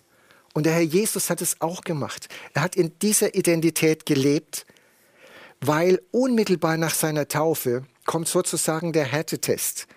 Und 0.53 0.65
der 0.65 0.75
Herr 0.75 0.81
Jesus 0.81 1.29
hat 1.29 1.41
es 1.41 1.59
auch 1.59 1.81
gemacht. 1.81 2.29
Er 2.53 2.61
hat 2.61 2.77
in 2.77 2.97
dieser 2.99 3.35
Identität 3.35 4.05
gelebt, 4.05 4.65
weil 5.59 6.01
unmittelbar 6.11 6.77
nach 6.77 6.93
seiner 6.93 7.27
Taufe 7.27 7.83
kommt 8.05 8.29
sozusagen 8.29 8.93
der 8.93 9.03
Härtetest. 9.03 9.87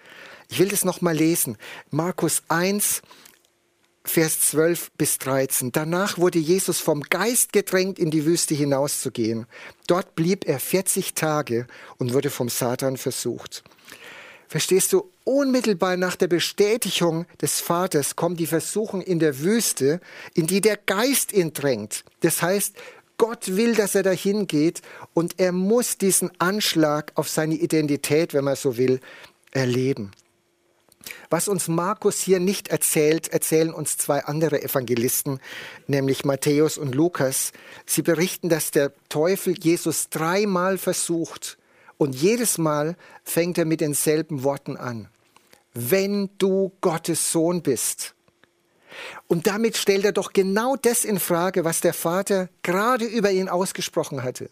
Ich 0.50 0.58
will 0.58 0.68
das 0.68 0.84
nochmal 0.84 1.16
lesen. 1.16 1.56
Markus 1.90 2.42
1, 2.48 3.02
Vers 4.04 4.40
12 4.40 4.90
bis 4.96 5.18
13. 5.18 5.70
Danach 5.72 6.16
wurde 6.16 6.38
Jesus 6.38 6.80
vom 6.80 7.02
Geist 7.02 7.52
gedrängt, 7.52 7.98
in 7.98 8.10
die 8.10 8.24
Wüste 8.24 8.54
hinauszugehen. 8.54 9.46
Dort 9.86 10.14
blieb 10.14 10.48
er 10.48 10.58
40 10.58 11.12
Tage 11.14 11.66
und 11.98 12.14
wurde 12.14 12.30
vom 12.30 12.48
Satan 12.48 12.96
versucht. 12.96 13.62
Verstehst 14.48 14.94
du, 14.94 15.10
unmittelbar 15.24 15.98
nach 15.98 16.16
der 16.16 16.28
Bestätigung 16.28 17.26
des 17.42 17.60
Vaters 17.60 18.16
kommt 18.16 18.40
die 18.40 18.46
Versuchung 18.46 19.02
in 19.02 19.18
der 19.18 19.40
Wüste, 19.40 20.00
in 20.32 20.46
die 20.46 20.62
der 20.62 20.78
Geist 20.78 21.34
ihn 21.34 21.52
drängt. 21.52 22.02
Das 22.20 22.40
heißt, 22.40 22.74
Gott 23.18 23.56
will, 23.56 23.74
dass 23.74 23.94
er 23.94 24.04
dahin 24.04 24.46
geht 24.46 24.80
und 25.12 25.38
er 25.38 25.52
muss 25.52 25.98
diesen 25.98 26.30
Anschlag 26.40 27.12
auf 27.16 27.28
seine 27.28 27.56
Identität, 27.56 28.32
wenn 28.32 28.44
man 28.44 28.56
so 28.56 28.78
will, 28.78 29.00
erleben. 29.50 30.12
Was 31.30 31.48
uns 31.48 31.68
Markus 31.68 32.20
hier 32.20 32.40
nicht 32.40 32.68
erzählt, 32.68 33.28
erzählen 33.28 33.72
uns 33.72 33.96
zwei 33.96 34.24
andere 34.24 34.62
Evangelisten, 34.62 35.40
nämlich 35.86 36.24
Matthäus 36.24 36.78
und 36.78 36.94
Lukas. 36.94 37.52
Sie 37.86 38.02
berichten, 38.02 38.48
dass 38.48 38.70
der 38.70 38.92
Teufel 39.08 39.54
Jesus 39.58 40.08
dreimal 40.10 40.78
versucht 40.78 41.58
und 41.98 42.14
jedes 42.14 42.58
Mal 42.58 42.96
fängt 43.24 43.58
er 43.58 43.64
mit 43.64 43.80
denselben 43.80 44.42
Worten 44.44 44.76
an. 44.76 45.08
Wenn 45.74 46.30
du 46.38 46.72
Gottes 46.80 47.30
Sohn 47.30 47.62
bist. 47.62 48.14
Und 49.26 49.46
damit 49.46 49.76
stellt 49.76 50.04
er 50.04 50.12
doch 50.12 50.32
genau 50.32 50.76
das 50.76 51.04
in 51.04 51.20
Frage, 51.20 51.64
was 51.64 51.80
der 51.80 51.92
Vater 51.92 52.48
gerade 52.62 53.04
über 53.04 53.30
ihn 53.30 53.48
ausgesprochen 53.48 54.22
hatte. 54.22 54.50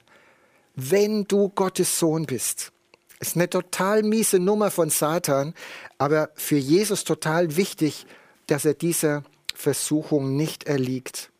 Wenn 0.74 1.24
du 1.24 1.48
Gottes 1.48 1.98
Sohn 1.98 2.26
bist. 2.26 2.72
Ist 3.18 3.36
eine 3.36 3.48
total 3.48 4.02
miese 4.02 4.38
Nummer 4.38 4.70
von 4.70 4.90
Satan, 4.90 5.54
aber 5.98 6.30
für 6.34 6.56
Jesus 6.56 7.04
total 7.04 7.56
wichtig, 7.56 8.06
dass 8.46 8.64
er 8.64 8.74
dieser 8.74 9.24
Versuchung 9.54 10.36
nicht 10.36 10.64
erliegt. 10.64 11.30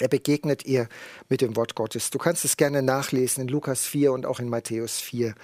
Er 0.00 0.08
begegnet 0.08 0.64
ihr 0.64 0.88
mit 1.28 1.40
dem 1.40 1.56
Wort 1.56 1.74
Gottes. 1.74 2.10
Du 2.10 2.18
kannst 2.18 2.44
es 2.44 2.56
gerne 2.56 2.82
nachlesen. 2.82 3.42
In 3.42 3.48
Lukas 3.48 3.84
4 3.84 4.12
und 4.12 4.26
auch 4.26 4.38
in 4.38 4.48
Matthäus 4.48 4.98
4 5.00 5.34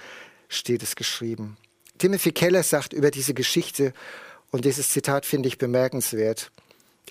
steht 0.47 0.81
es 0.81 0.95
geschrieben. 0.95 1.57
Timothy 1.97 2.31
Keller 2.31 2.63
sagt 2.63 2.93
über 2.93 3.11
diese 3.11 3.33
Geschichte, 3.33 3.93
und 4.51 4.63
dieses 4.63 4.89
Zitat 4.89 5.25
finde 5.25 5.49
ich 5.49 5.57
bemerkenswert, 5.57 6.51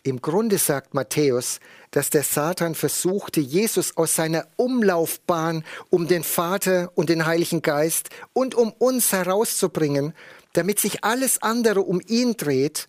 im 0.03 0.21
Grunde 0.21 0.59
sagt 0.59 0.95
Matthäus, 0.95 1.61
dass 1.91 2.11
der 2.11 2.25
Satan 2.25 2.75
versuchte, 2.75 3.41
Jesus 3.41 3.97
aus 3.97 4.17
seiner 4.17 4.47
Umlaufbahn 4.57 5.65
um 5.91 6.09
den 6.09 6.25
Vater 6.25 6.91
und 6.95 7.09
den 7.09 7.27
Heiligen 7.27 7.63
Geist 7.63 8.11
und 8.33 8.55
um 8.55 8.73
uns 8.73 9.13
herauszubringen, 9.13 10.13
damit 10.53 10.79
sich 10.79 11.05
alles 11.05 11.41
andere 11.43 11.83
um 11.83 12.01
ihn 12.07 12.37
dreht 12.37 12.89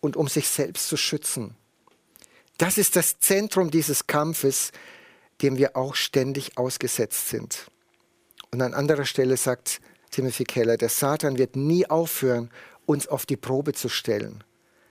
und 0.00 0.16
um 0.16 0.28
sich 0.28 0.48
selbst 0.48 0.88
zu 0.88 0.96
schützen. 0.96 1.54
Das 2.58 2.78
ist 2.78 2.96
das 2.96 3.18
Zentrum 3.20 3.70
dieses 3.70 4.06
Kampfes, 4.06 4.72
dem 5.42 5.58
wir 5.58 5.76
auch 5.76 5.94
ständig 5.94 6.56
ausgesetzt 6.56 7.28
sind. 7.28 7.66
Und 8.50 8.62
an 8.62 8.74
anderer 8.74 9.04
Stelle 9.04 9.36
sagt 9.36 9.80
Timothy 10.10 10.44
Keller, 10.44 10.78
der 10.78 10.88
Satan 10.88 11.36
wird 11.36 11.56
nie 11.56 11.86
aufhören, 11.86 12.50
uns 12.86 13.06
auf 13.06 13.26
die 13.26 13.36
Probe 13.36 13.74
zu 13.74 13.88
stellen. 13.88 14.42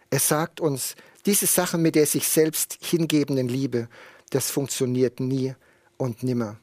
Er 0.10 0.20
sagt 0.20 0.60
uns, 0.60 0.96
diese 1.26 1.48
Sache 1.48 1.78
mit 1.78 1.96
der 1.96 2.06
sich 2.06 2.28
selbst 2.28 2.78
hingebenden 2.82 3.48
Liebe, 3.48 3.90
das 4.30 4.52
funktioniert 4.52 5.20
nie 5.20 5.56
und 5.98 6.24
nimmer. 6.24 6.58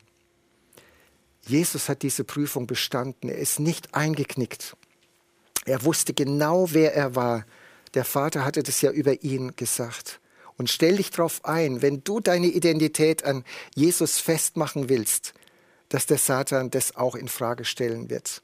Jesus 1.47 1.89
hat 1.89 2.03
diese 2.03 2.25
Prüfung 2.25 2.67
bestanden. 2.67 3.29
Er 3.29 3.39
ist 3.39 3.59
nicht 3.59 3.95
eingeknickt. 3.95 4.77
Er 5.65 5.85
wusste 5.85 6.15
genau, 6.15 6.73
wer 6.73 6.95
er 6.95 7.17
war. 7.17 7.45
Der 7.95 8.05
Vater 8.05 8.45
hatte 8.45 8.63
das 8.63 8.81
ja 8.81 8.91
über 8.91 9.23
ihn 9.23 9.55
gesagt. 9.57 10.21
Und 10.57 10.71
stell 10.71 10.97
dich 10.97 11.11
darauf 11.11 11.45
ein, 11.45 11.83
wenn 11.83 12.05
du 12.05 12.21
deine 12.21 12.47
Identität 12.47 13.25
an 13.25 13.45
Jesus 13.75 14.19
festmachen 14.19 14.89
willst, 14.89 15.35
dass 15.89 16.07
der 16.07 16.19
Satan 16.19 16.71
das 16.71 16.97
auch 16.97 17.15
in 17.15 17.29
Frage 17.29 17.65
stellen 17.65 18.11
wird. 18.11 18.43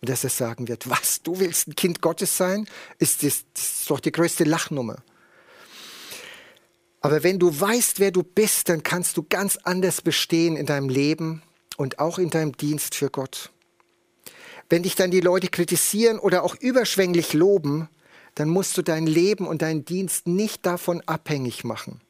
Und 0.00 0.08
dass 0.08 0.24
er 0.24 0.30
sagen 0.30 0.68
wird, 0.68 0.88
was, 0.88 1.22
du 1.22 1.38
willst 1.40 1.68
ein 1.68 1.74
Kind 1.74 2.00
Gottes 2.00 2.36
sein? 2.36 2.66
Ist 2.98 3.22
das, 3.22 3.44
das 3.54 3.80
ist 3.80 3.90
doch 3.90 4.00
die 4.00 4.12
größte 4.12 4.44
Lachnummer. 4.44 5.02
Aber 7.02 7.22
wenn 7.22 7.38
du 7.38 7.58
weißt, 7.58 7.98
wer 8.00 8.10
du 8.10 8.22
bist, 8.22 8.68
dann 8.68 8.82
kannst 8.82 9.16
du 9.16 9.24
ganz 9.28 9.58
anders 9.58 10.00
bestehen 10.00 10.56
in 10.56 10.66
deinem 10.66 10.88
Leben 10.88 11.42
und 11.76 11.98
auch 11.98 12.18
in 12.18 12.30
deinem 12.30 12.56
Dienst 12.56 12.94
für 12.94 13.10
Gott. 13.10 13.50
Wenn 14.68 14.82
dich 14.82 14.94
dann 14.94 15.10
die 15.10 15.20
Leute 15.20 15.48
kritisieren 15.48 16.18
oder 16.18 16.44
auch 16.44 16.54
überschwänglich 16.54 17.32
loben, 17.32 17.88
dann 18.34 18.48
musst 18.48 18.76
du 18.76 18.82
dein 18.82 19.06
Leben 19.06 19.46
und 19.46 19.62
deinen 19.62 19.84
Dienst 19.84 20.26
nicht 20.26 20.64
davon 20.64 21.02
abhängig 21.06 21.64
machen. 21.64 22.00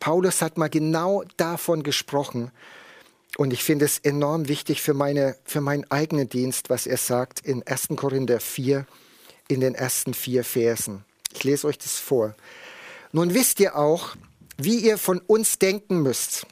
Paulus 0.00 0.42
hat 0.42 0.58
mal 0.58 0.68
genau 0.68 1.24
davon 1.36 1.82
gesprochen 1.82 2.50
und 3.38 3.52
ich 3.52 3.62
finde 3.62 3.84
es 3.84 4.00
enorm 4.00 4.48
wichtig 4.48 4.82
für, 4.82 4.94
meine, 4.94 5.36
für 5.44 5.60
meinen 5.60 5.88
eigenen 5.92 6.28
Dienst, 6.28 6.70
was 6.70 6.88
er 6.88 6.96
sagt 6.96 7.38
in 7.38 7.64
1. 7.64 7.90
Korinther 7.94 8.40
4, 8.40 8.84
in 9.46 9.60
den 9.60 9.76
ersten 9.76 10.12
vier 10.12 10.42
Versen. 10.42 11.04
Ich 11.32 11.44
lese 11.44 11.68
euch 11.68 11.78
das 11.78 11.92
vor. 11.92 12.34
Nun 13.12 13.34
wisst 13.34 13.60
ihr 13.60 13.76
auch, 13.76 14.16
wie 14.56 14.80
ihr 14.80 14.98
von 14.98 15.20
uns 15.20 15.60
denken 15.60 16.02
müsst. 16.02 16.48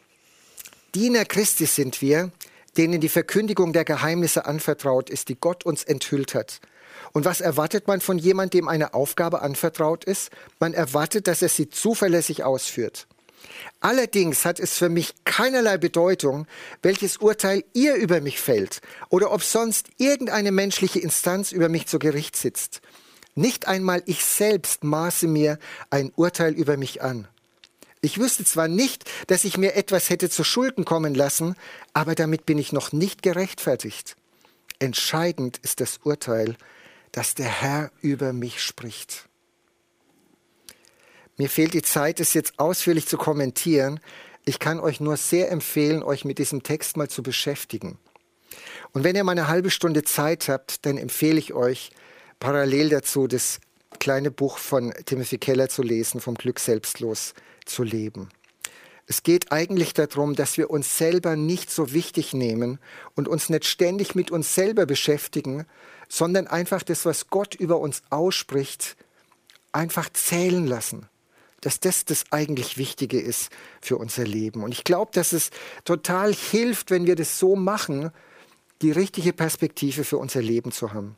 Diener 0.94 1.24
Christi 1.24 1.66
sind 1.66 2.00
wir, 2.00 2.30
denen 2.76 3.00
die 3.00 3.08
Verkündigung 3.08 3.72
der 3.72 3.84
Geheimnisse 3.84 4.46
anvertraut 4.46 5.10
ist, 5.10 5.28
die 5.28 5.34
Gott 5.40 5.66
uns 5.66 5.82
enthüllt 5.82 6.36
hat. 6.36 6.60
Und 7.12 7.24
was 7.24 7.40
erwartet 7.40 7.88
man 7.88 8.00
von 8.00 8.16
jemandem, 8.16 8.60
dem 8.60 8.68
eine 8.68 8.94
Aufgabe 8.94 9.42
anvertraut 9.42 10.04
ist? 10.04 10.30
Man 10.60 10.72
erwartet, 10.72 11.26
dass 11.26 11.42
er 11.42 11.48
sie 11.48 11.68
zuverlässig 11.68 12.44
ausführt. 12.44 13.08
Allerdings 13.80 14.44
hat 14.44 14.60
es 14.60 14.76
für 14.76 14.88
mich 14.88 15.14
keinerlei 15.24 15.78
Bedeutung, 15.78 16.46
welches 16.82 17.18
Urteil 17.18 17.64
ihr 17.72 17.94
über 17.94 18.20
mich 18.20 18.40
fällt 18.40 18.80
oder 19.08 19.32
ob 19.32 19.42
sonst 19.42 19.88
irgendeine 19.98 20.52
menschliche 20.52 21.00
Instanz 21.00 21.52
über 21.52 21.68
mich 21.68 21.86
zu 21.86 21.98
Gericht 21.98 22.36
sitzt. 22.36 22.80
Nicht 23.34 23.68
einmal 23.68 24.02
ich 24.06 24.24
selbst 24.24 24.82
maße 24.82 25.28
mir 25.28 25.58
ein 25.90 26.10
Urteil 26.16 26.54
über 26.54 26.76
mich 26.76 27.02
an. 27.02 27.28
Ich 28.00 28.18
wüsste 28.18 28.44
zwar 28.44 28.68
nicht, 28.68 29.04
dass 29.26 29.44
ich 29.44 29.58
mir 29.58 29.74
etwas 29.74 30.10
hätte 30.10 30.30
zu 30.30 30.44
Schulden 30.44 30.84
kommen 30.84 31.14
lassen, 31.14 31.56
aber 31.92 32.14
damit 32.14 32.46
bin 32.46 32.56
ich 32.56 32.72
noch 32.72 32.92
nicht 32.92 33.22
gerechtfertigt. 33.22 34.16
Entscheidend 34.78 35.58
ist 35.58 35.80
das 35.80 35.98
Urteil, 36.04 36.56
dass 37.12 37.34
der 37.34 37.48
Herr 37.48 37.90
über 38.02 38.32
mich 38.32 38.62
spricht. 38.62 39.25
Mir 41.38 41.50
fehlt 41.50 41.74
die 41.74 41.82
Zeit, 41.82 42.18
es 42.18 42.32
jetzt 42.32 42.58
ausführlich 42.58 43.06
zu 43.06 43.18
kommentieren. 43.18 44.00
Ich 44.46 44.58
kann 44.58 44.80
euch 44.80 45.00
nur 45.00 45.18
sehr 45.18 45.50
empfehlen, 45.50 46.02
euch 46.02 46.24
mit 46.24 46.38
diesem 46.38 46.62
Text 46.62 46.96
mal 46.96 47.08
zu 47.08 47.22
beschäftigen. 47.22 47.98
Und 48.92 49.04
wenn 49.04 49.16
ihr 49.16 49.24
mal 49.24 49.32
eine 49.32 49.48
halbe 49.48 49.70
Stunde 49.70 50.02
Zeit 50.02 50.48
habt, 50.48 50.86
dann 50.86 50.96
empfehle 50.96 51.38
ich 51.38 51.52
euch, 51.52 51.90
parallel 52.40 52.88
dazu 52.88 53.26
das 53.26 53.60
kleine 53.98 54.30
Buch 54.30 54.56
von 54.56 54.94
Timothy 55.04 55.36
Keller 55.36 55.68
zu 55.68 55.82
lesen, 55.82 56.20
vom 56.20 56.36
Glück 56.36 56.58
selbstlos 56.58 57.34
zu 57.66 57.82
leben. 57.82 58.30
Es 59.06 59.22
geht 59.22 59.52
eigentlich 59.52 59.92
darum, 59.92 60.34
dass 60.34 60.56
wir 60.56 60.70
uns 60.70 60.96
selber 60.96 61.36
nicht 61.36 61.70
so 61.70 61.92
wichtig 61.92 62.32
nehmen 62.32 62.78
und 63.14 63.28
uns 63.28 63.50
nicht 63.50 63.66
ständig 63.66 64.14
mit 64.14 64.30
uns 64.30 64.54
selber 64.54 64.86
beschäftigen, 64.86 65.66
sondern 66.08 66.46
einfach 66.46 66.82
das, 66.82 67.04
was 67.04 67.28
Gott 67.28 67.54
über 67.54 67.78
uns 67.78 68.02
ausspricht, 68.08 68.96
einfach 69.72 70.08
zählen 70.12 70.66
lassen 70.66 71.08
dass 71.66 71.80
das 71.80 72.04
das 72.04 72.26
eigentlich 72.30 72.78
Wichtige 72.78 73.18
ist 73.18 73.50
für 73.80 73.96
unser 73.96 74.22
Leben. 74.22 74.62
Und 74.62 74.70
ich 74.70 74.84
glaube, 74.84 75.10
dass 75.12 75.32
es 75.32 75.50
total 75.84 76.32
hilft, 76.32 76.92
wenn 76.92 77.06
wir 77.06 77.16
das 77.16 77.40
so 77.40 77.56
machen, 77.56 78.12
die 78.82 78.92
richtige 78.92 79.32
Perspektive 79.32 80.04
für 80.04 80.16
unser 80.16 80.42
Leben 80.42 80.70
zu 80.70 80.92
haben. 80.92 81.16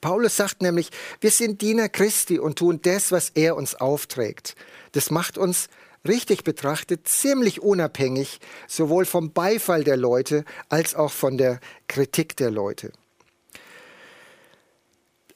Paulus 0.00 0.36
sagt 0.36 0.62
nämlich, 0.62 0.90
wir 1.20 1.32
sind 1.32 1.60
Diener 1.60 1.88
Christi 1.88 2.38
und 2.38 2.60
tun 2.60 2.78
das, 2.82 3.10
was 3.10 3.30
er 3.30 3.56
uns 3.56 3.74
aufträgt. 3.74 4.54
Das 4.92 5.10
macht 5.10 5.36
uns 5.36 5.68
richtig 6.06 6.44
betrachtet 6.44 7.08
ziemlich 7.08 7.60
unabhängig, 7.60 8.38
sowohl 8.68 9.06
vom 9.06 9.32
Beifall 9.32 9.82
der 9.82 9.96
Leute 9.96 10.44
als 10.68 10.94
auch 10.94 11.10
von 11.10 11.36
der 11.36 11.58
Kritik 11.88 12.36
der 12.36 12.52
Leute. 12.52 12.92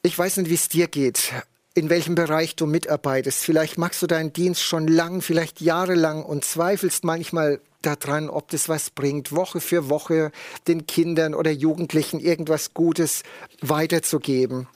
Ich 0.01 0.17
weiß 0.17 0.37
nicht, 0.37 0.49
wie 0.49 0.55
es 0.55 0.69
dir 0.69 0.87
geht, 0.87 1.33
in 1.73 1.89
welchem 1.89 2.15
Bereich 2.15 2.55
du 2.55 2.65
mitarbeitest. 2.65 3.39
Vielleicht 3.39 3.77
machst 3.77 4.01
du 4.01 4.07
deinen 4.07 4.33
Dienst 4.33 4.61
schon 4.61 4.87
lang, 4.87 5.21
vielleicht 5.21 5.61
jahrelang 5.61 6.23
und 6.23 6.45
zweifelst 6.45 7.03
manchmal 7.03 7.59
daran, 7.81 8.29
ob 8.29 8.49
das 8.49 8.69
was 8.69 8.89
bringt, 8.89 9.31
Woche 9.31 9.59
für 9.59 9.89
Woche 9.89 10.31
den 10.67 10.87
Kindern 10.87 11.33
oder 11.33 11.51
Jugendlichen 11.51 12.19
irgendwas 12.19 12.73
Gutes 12.73 13.23
weiterzugeben. 13.61 14.67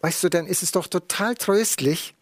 Weißt 0.00 0.22
du, 0.24 0.28
dann 0.28 0.46
ist 0.46 0.62
es 0.62 0.72
doch 0.72 0.88
total 0.88 1.36
tröstlich, 1.36 2.14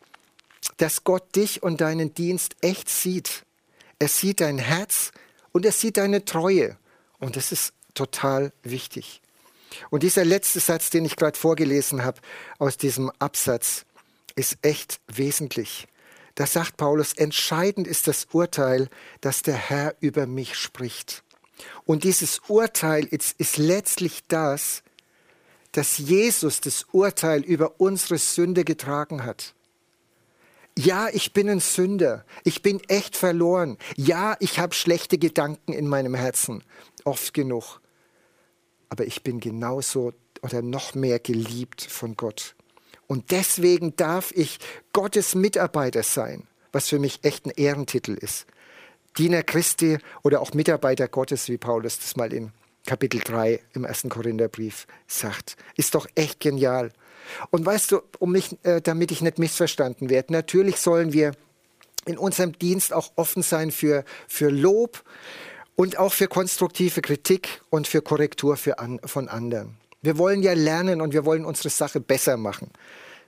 dass 0.76 1.04
Gott 1.04 1.34
dich 1.34 1.62
und 1.62 1.80
deinen 1.80 2.14
Dienst 2.14 2.56
echt 2.60 2.88
sieht. 2.88 3.44
Er 3.98 4.08
sieht 4.08 4.40
dein 4.40 4.58
Herz 4.58 5.12
und 5.52 5.64
er 5.64 5.72
sieht 5.72 5.96
deine 5.96 6.24
Treue. 6.24 6.76
Und 7.18 7.36
das 7.36 7.52
ist 7.52 7.72
total 7.94 8.52
wichtig. 8.62 9.22
Und 9.90 10.02
dieser 10.02 10.24
letzte 10.24 10.60
Satz, 10.60 10.90
den 10.90 11.04
ich 11.04 11.16
gerade 11.16 11.38
vorgelesen 11.38 12.04
habe 12.04 12.20
aus 12.58 12.76
diesem 12.76 13.10
Absatz, 13.18 13.84
ist 14.34 14.58
echt 14.62 15.00
wesentlich. 15.06 15.86
Da 16.34 16.46
sagt 16.46 16.76
Paulus, 16.76 17.12
entscheidend 17.12 17.86
ist 17.86 18.06
das 18.06 18.26
Urteil, 18.32 18.88
dass 19.20 19.42
der 19.42 19.56
Herr 19.56 19.94
über 20.00 20.26
mich 20.26 20.56
spricht. 20.56 21.22
Und 21.84 22.04
dieses 22.04 22.40
Urteil 22.48 23.04
ist, 23.04 23.38
ist 23.38 23.58
letztlich 23.58 24.22
das, 24.28 24.82
dass 25.72 25.98
Jesus 25.98 26.60
das 26.60 26.86
Urteil 26.92 27.42
über 27.42 27.80
unsere 27.80 28.18
Sünde 28.18 28.64
getragen 28.64 29.24
hat. 29.24 29.54
Ja, 30.78 31.08
ich 31.12 31.32
bin 31.32 31.50
ein 31.50 31.60
Sünder. 31.60 32.24
Ich 32.44 32.62
bin 32.62 32.80
echt 32.88 33.16
verloren. 33.16 33.76
Ja, 33.96 34.36
ich 34.40 34.58
habe 34.58 34.74
schlechte 34.74 35.18
Gedanken 35.18 35.72
in 35.72 35.86
meinem 35.88 36.14
Herzen. 36.14 36.64
Oft 37.04 37.34
genug 37.34 37.80
aber 38.90 39.06
ich 39.06 39.22
bin 39.22 39.40
genauso 39.40 40.12
oder 40.42 40.60
noch 40.62 40.94
mehr 40.94 41.18
geliebt 41.18 41.82
von 41.82 42.16
Gott. 42.16 42.54
Und 43.06 43.30
deswegen 43.30 43.96
darf 43.96 44.30
ich 44.32 44.58
Gottes 44.92 45.34
Mitarbeiter 45.34 46.02
sein, 46.02 46.46
was 46.72 46.88
für 46.88 46.98
mich 46.98 47.20
echt 47.22 47.46
ein 47.46 47.50
Ehrentitel 47.50 48.12
ist. 48.12 48.46
Diener 49.18 49.42
Christi 49.42 49.98
oder 50.22 50.40
auch 50.40 50.54
Mitarbeiter 50.54 51.08
Gottes, 51.08 51.48
wie 51.48 51.58
Paulus 51.58 51.98
das 51.98 52.16
mal 52.16 52.32
in 52.32 52.52
Kapitel 52.86 53.20
3 53.20 53.60
im 53.74 53.84
ersten 53.84 54.08
Korintherbrief 54.08 54.86
sagt. 55.06 55.56
Ist 55.76 55.94
doch 55.94 56.06
echt 56.14 56.40
genial. 56.40 56.92
Und 57.50 57.66
weißt 57.66 57.92
du, 57.92 58.00
um 58.18 58.32
mich, 58.32 58.56
äh, 58.64 58.80
damit 58.80 59.10
ich 59.10 59.20
nicht 59.20 59.38
missverstanden 59.38 60.08
werde, 60.08 60.32
natürlich 60.32 60.76
sollen 60.76 61.12
wir 61.12 61.32
in 62.06 62.16
unserem 62.16 62.58
Dienst 62.58 62.92
auch 62.92 63.12
offen 63.16 63.42
sein 63.42 63.70
für, 63.70 64.04
für 64.26 64.50
Lob, 64.50 65.02
und 65.80 65.96
auch 65.96 66.12
für 66.12 66.28
konstruktive 66.28 67.00
Kritik 67.00 67.62
und 67.70 67.88
für 67.88 68.02
Korrektur 68.02 68.58
für 68.58 68.78
an, 68.80 69.00
von 69.02 69.28
anderen. 69.28 69.78
Wir 70.02 70.18
wollen 70.18 70.42
ja 70.42 70.52
lernen 70.52 71.00
und 71.00 71.14
wir 71.14 71.24
wollen 71.24 71.46
unsere 71.46 71.70
Sache 71.70 72.00
besser 72.00 72.36
machen. 72.36 72.70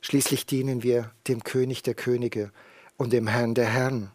Schließlich 0.03 0.45
dienen 0.45 0.83
wir 0.83 1.13
dem 1.29 1.45
König 1.45 1.83
der 1.83 1.95
Könige 1.95 2.53
und 2.99 3.15
dem 3.15 3.27
Herrn 3.27 3.55
der 3.55 3.71
Herren. 3.71 4.11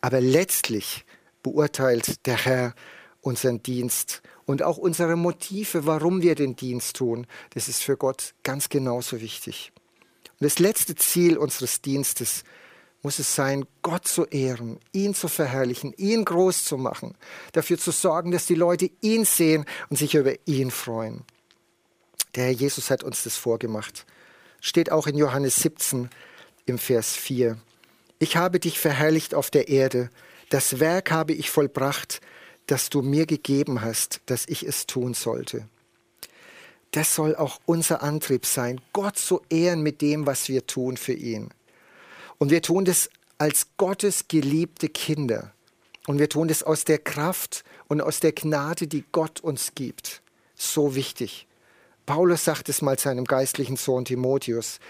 Aber 0.00 0.20
letztlich 0.20 1.04
beurteilt 1.42 2.24
der 2.24 2.36
Herr 2.36 2.72
unseren 3.20 3.60
Dienst 3.64 4.22
und 4.46 4.62
auch 4.62 4.78
unsere 4.78 5.16
Motive, 5.16 5.86
warum 5.86 6.22
wir 6.22 6.36
den 6.36 6.54
Dienst 6.54 6.94
tun. 6.94 7.26
Das 7.54 7.66
ist 7.66 7.82
für 7.82 7.96
Gott 7.96 8.32
ganz 8.44 8.68
genauso 8.68 9.20
wichtig. 9.20 9.72
Und 10.38 10.44
das 10.44 10.60
letzte 10.60 10.94
Ziel 10.94 11.36
unseres 11.36 11.82
Dienstes 11.82 12.32
ist, 12.32 12.44
muss 13.02 13.18
es 13.18 13.34
sein, 13.34 13.64
Gott 13.82 14.06
zu 14.06 14.26
ehren, 14.26 14.78
ihn 14.92 15.14
zu 15.14 15.28
verherrlichen, 15.28 15.94
ihn 15.96 16.24
groß 16.24 16.64
zu 16.64 16.76
machen, 16.76 17.14
dafür 17.52 17.78
zu 17.78 17.90
sorgen, 17.92 18.30
dass 18.30 18.46
die 18.46 18.54
Leute 18.54 18.90
ihn 19.00 19.24
sehen 19.24 19.64
und 19.88 19.96
sich 19.96 20.14
über 20.14 20.34
ihn 20.46 20.70
freuen. 20.70 21.24
Der 22.34 22.44
Herr 22.44 22.52
Jesus 22.52 22.90
hat 22.90 23.02
uns 23.02 23.24
das 23.24 23.36
vorgemacht. 23.36 24.06
Steht 24.60 24.92
auch 24.92 25.06
in 25.06 25.16
Johannes 25.16 25.56
17 25.56 26.10
im 26.66 26.78
Vers 26.78 27.16
4. 27.16 27.56
Ich 28.18 28.36
habe 28.36 28.60
dich 28.60 28.78
verherrlicht 28.78 29.34
auf 29.34 29.50
der 29.50 29.68
Erde, 29.68 30.10
das 30.50 30.80
Werk 30.80 31.10
habe 31.10 31.32
ich 31.32 31.50
vollbracht, 31.50 32.20
das 32.66 32.90
du 32.90 33.02
mir 33.02 33.26
gegeben 33.26 33.80
hast, 33.80 34.20
dass 34.26 34.46
ich 34.46 34.64
es 34.64 34.86
tun 34.86 35.14
sollte. 35.14 35.68
Das 36.90 37.14
soll 37.14 37.36
auch 37.36 37.60
unser 37.66 38.02
Antrieb 38.02 38.44
sein, 38.44 38.80
Gott 38.92 39.16
zu 39.16 39.40
ehren 39.48 39.80
mit 39.82 40.02
dem, 40.02 40.26
was 40.26 40.48
wir 40.48 40.66
tun 40.66 40.96
für 40.96 41.12
ihn. 41.12 41.50
Und 42.40 42.50
wir 42.50 42.62
tun 42.62 42.86
das 42.86 43.10
als 43.36 43.66
Gottes 43.76 44.26
geliebte 44.26 44.88
Kinder. 44.88 45.52
Und 46.06 46.18
wir 46.18 46.30
tun 46.30 46.48
das 46.48 46.62
aus 46.62 46.84
der 46.84 46.96
Kraft 46.96 47.64
und 47.86 48.00
aus 48.00 48.20
der 48.20 48.32
Gnade, 48.32 48.86
die 48.86 49.04
Gott 49.12 49.40
uns 49.40 49.74
gibt. 49.74 50.22
So 50.54 50.94
wichtig. 50.94 51.46
Paulus 52.06 52.46
sagt 52.46 52.70
es 52.70 52.80
mal 52.80 52.98
seinem 52.98 53.26
geistlichen 53.26 53.76
Sohn 53.76 54.06
Timotheus. 54.06 54.80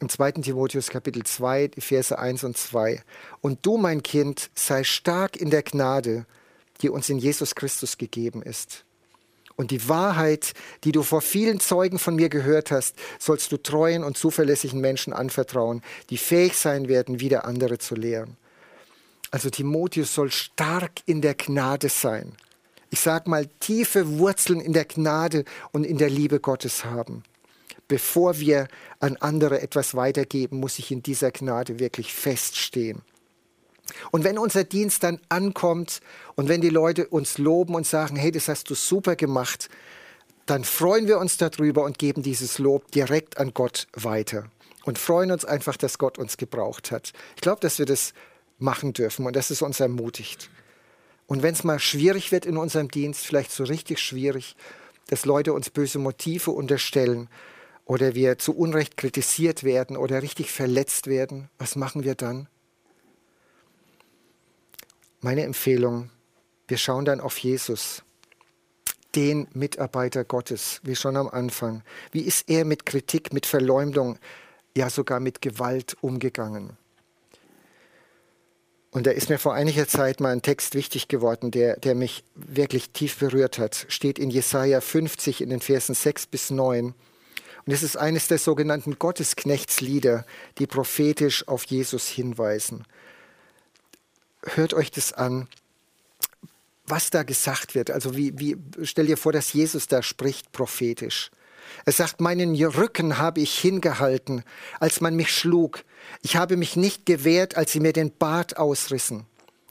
Im 0.00 0.08
2. 0.08 0.32
Timotheus 0.32 0.88
Kapitel 0.90 1.22
2, 1.22 1.68
die 1.68 1.80
Verse 1.80 2.18
1 2.18 2.42
und 2.42 2.56
2. 2.56 3.00
Und 3.42 3.64
du, 3.64 3.76
mein 3.76 4.02
Kind, 4.02 4.50
sei 4.56 4.82
stark 4.82 5.36
in 5.36 5.50
der 5.50 5.62
Gnade, 5.62 6.26
die 6.82 6.88
uns 6.88 7.08
in 7.08 7.18
Jesus 7.18 7.54
Christus 7.54 7.96
gegeben 7.96 8.42
ist. 8.42 8.84
Und 9.58 9.72
die 9.72 9.88
Wahrheit, 9.88 10.52
die 10.84 10.92
du 10.92 11.02
vor 11.02 11.20
vielen 11.20 11.58
Zeugen 11.58 11.98
von 11.98 12.14
mir 12.14 12.28
gehört 12.28 12.70
hast, 12.70 12.94
sollst 13.18 13.50
du 13.50 13.56
treuen 13.56 14.04
und 14.04 14.16
zuverlässigen 14.16 14.80
Menschen 14.80 15.12
anvertrauen, 15.12 15.82
die 16.10 16.16
fähig 16.16 16.56
sein 16.56 16.86
werden, 16.86 17.18
wieder 17.18 17.44
andere 17.44 17.78
zu 17.78 17.96
lehren. 17.96 18.36
Also 19.32 19.50
Timotheus 19.50 20.14
soll 20.14 20.30
stark 20.30 21.00
in 21.06 21.22
der 21.22 21.34
Gnade 21.34 21.88
sein. 21.88 22.36
Ich 22.90 23.00
sage 23.00 23.28
mal, 23.28 23.48
tiefe 23.58 24.18
Wurzeln 24.20 24.60
in 24.60 24.74
der 24.74 24.84
Gnade 24.84 25.44
und 25.72 25.82
in 25.82 25.98
der 25.98 26.08
Liebe 26.08 26.38
Gottes 26.38 26.84
haben. 26.84 27.24
Bevor 27.88 28.38
wir 28.38 28.68
an 29.00 29.16
andere 29.16 29.60
etwas 29.60 29.96
weitergeben, 29.96 30.60
muss 30.60 30.78
ich 30.78 30.92
in 30.92 31.02
dieser 31.02 31.32
Gnade 31.32 31.80
wirklich 31.80 32.14
feststehen. 32.14 33.02
Und 34.10 34.24
wenn 34.24 34.38
unser 34.38 34.64
Dienst 34.64 35.02
dann 35.02 35.20
ankommt 35.28 36.00
und 36.36 36.48
wenn 36.48 36.60
die 36.60 36.68
Leute 36.68 37.08
uns 37.08 37.38
loben 37.38 37.74
und 37.74 37.86
sagen, 37.86 38.16
hey, 38.16 38.30
das 38.30 38.48
hast 38.48 38.70
du 38.70 38.74
super 38.74 39.16
gemacht, 39.16 39.68
dann 40.46 40.64
freuen 40.64 41.06
wir 41.06 41.18
uns 41.18 41.36
darüber 41.36 41.84
und 41.84 41.98
geben 41.98 42.22
dieses 42.22 42.58
Lob 42.58 42.90
direkt 42.90 43.38
an 43.38 43.52
Gott 43.52 43.86
weiter 43.92 44.44
und 44.84 44.98
freuen 44.98 45.30
uns 45.30 45.44
einfach, 45.44 45.76
dass 45.76 45.98
Gott 45.98 46.18
uns 46.18 46.38
gebraucht 46.38 46.90
hat. 46.90 47.12
Ich 47.36 47.42
glaube, 47.42 47.60
dass 47.60 47.78
wir 47.78 47.86
das 47.86 48.14
machen 48.58 48.92
dürfen 48.92 49.26
und 49.26 49.36
dass 49.36 49.50
es 49.50 49.62
uns 49.62 49.80
ermutigt. 49.80 50.50
Und 51.26 51.42
wenn 51.42 51.52
es 51.52 51.64
mal 51.64 51.78
schwierig 51.78 52.32
wird 52.32 52.46
in 52.46 52.56
unserem 52.56 52.88
Dienst, 52.88 53.26
vielleicht 53.26 53.52
so 53.52 53.64
richtig 53.64 53.98
schwierig, 53.98 54.56
dass 55.08 55.26
Leute 55.26 55.52
uns 55.52 55.68
böse 55.68 55.98
Motive 55.98 56.50
unterstellen 56.50 57.28
oder 57.84 58.14
wir 58.14 58.38
zu 58.38 58.56
Unrecht 58.56 58.96
kritisiert 58.96 59.64
werden 59.64 59.96
oder 59.96 60.22
richtig 60.22 60.50
verletzt 60.50 61.06
werden, 61.06 61.50
was 61.58 61.76
machen 61.76 62.04
wir 62.04 62.14
dann? 62.14 62.48
Meine 65.20 65.42
Empfehlung, 65.42 66.10
wir 66.68 66.78
schauen 66.78 67.04
dann 67.04 67.20
auf 67.20 67.38
Jesus, 67.38 68.04
den 69.16 69.48
Mitarbeiter 69.52 70.24
Gottes, 70.24 70.80
wie 70.84 70.94
schon 70.94 71.16
am 71.16 71.26
Anfang. 71.26 71.82
Wie 72.12 72.20
ist 72.20 72.48
er 72.48 72.64
mit 72.64 72.86
Kritik, 72.86 73.32
mit 73.32 73.44
Verleumdung, 73.44 74.18
ja 74.76 74.88
sogar 74.90 75.18
mit 75.18 75.42
Gewalt 75.42 75.96
umgegangen? 76.02 76.76
Und 78.92 79.08
da 79.08 79.10
ist 79.10 79.28
mir 79.28 79.38
vor 79.38 79.54
einiger 79.54 79.88
Zeit 79.88 80.20
mal 80.20 80.32
ein 80.32 80.42
Text 80.42 80.76
wichtig 80.76 81.08
geworden, 81.08 81.50
der, 81.50 81.76
der 81.78 81.96
mich 81.96 82.22
wirklich 82.34 82.90
tief 82.90 83.18
berührt 83.18 83.58
hat. 83.58 83.86
Steht 83.88 84.20
in 84.20 84.30
Jesaja 84.30 84.80
50 84.80 85.40
in 85.40 85.50
den 85.50 85.60
Versen 85.60 85.96
6 85.96 86.28
bis 86.28 86.50
9. 86.50 86.94
Und 87.66 87.72
es 87.72 87.82
ist 87.82 87.96
eines 87.96 88.28
der 88.28 88.38
sogenannten 88.38 89.00
Gottesknechtslieder, 89.00 90.24
die 90.58 90.68
prophetisch 90.68 91.46
auf 91.48 91.64
Jesus 91.64 92.06
hinweisen. 92.06 92.84
Hört 94.42 94.74
euch 94.74 94.90
das 94.90 95.12
an, 95.12 95.48
was 96.86 97.10
da 97.10 97.22
gesagt 97.22 97.74
wird. 97.74 97.90
Also 97.90 98.16
wie, 98.16 98.38
wie, 98.38 98.56
stell 98.82 99.06
dir 99.06 99.16
vor, 99.16 99.32
dass 99.32 99.52
Jesus 99.52 99.88
da 99.88 100.02
spricht 100.02 100.52
prophetisch. 100.52 101.30
Er 101.84 101.92
sagt, 101.92 102.20
meinen 102.20 102.54
Rücken 102.54 103.18
habe 103.18 103.40
ich 103.40 103.58
hingehalten, 103.58 104.42
als 104.80 105.00
man 105.00 105.14
mich 105.14 105.30
schlug. 105.30 105.84
Ich 106.22 106.36
habe 106.36 106.56
mich 106.56 106.76
nicht 106.76 107.06
gewehrt, 107.06 107.56
als 107.56 107.72
sie 107.72 107.80
mir 107.80 107.92
den 107.92 108.10
Bart 108.10 108.56
ausrissen. 108.56 109.26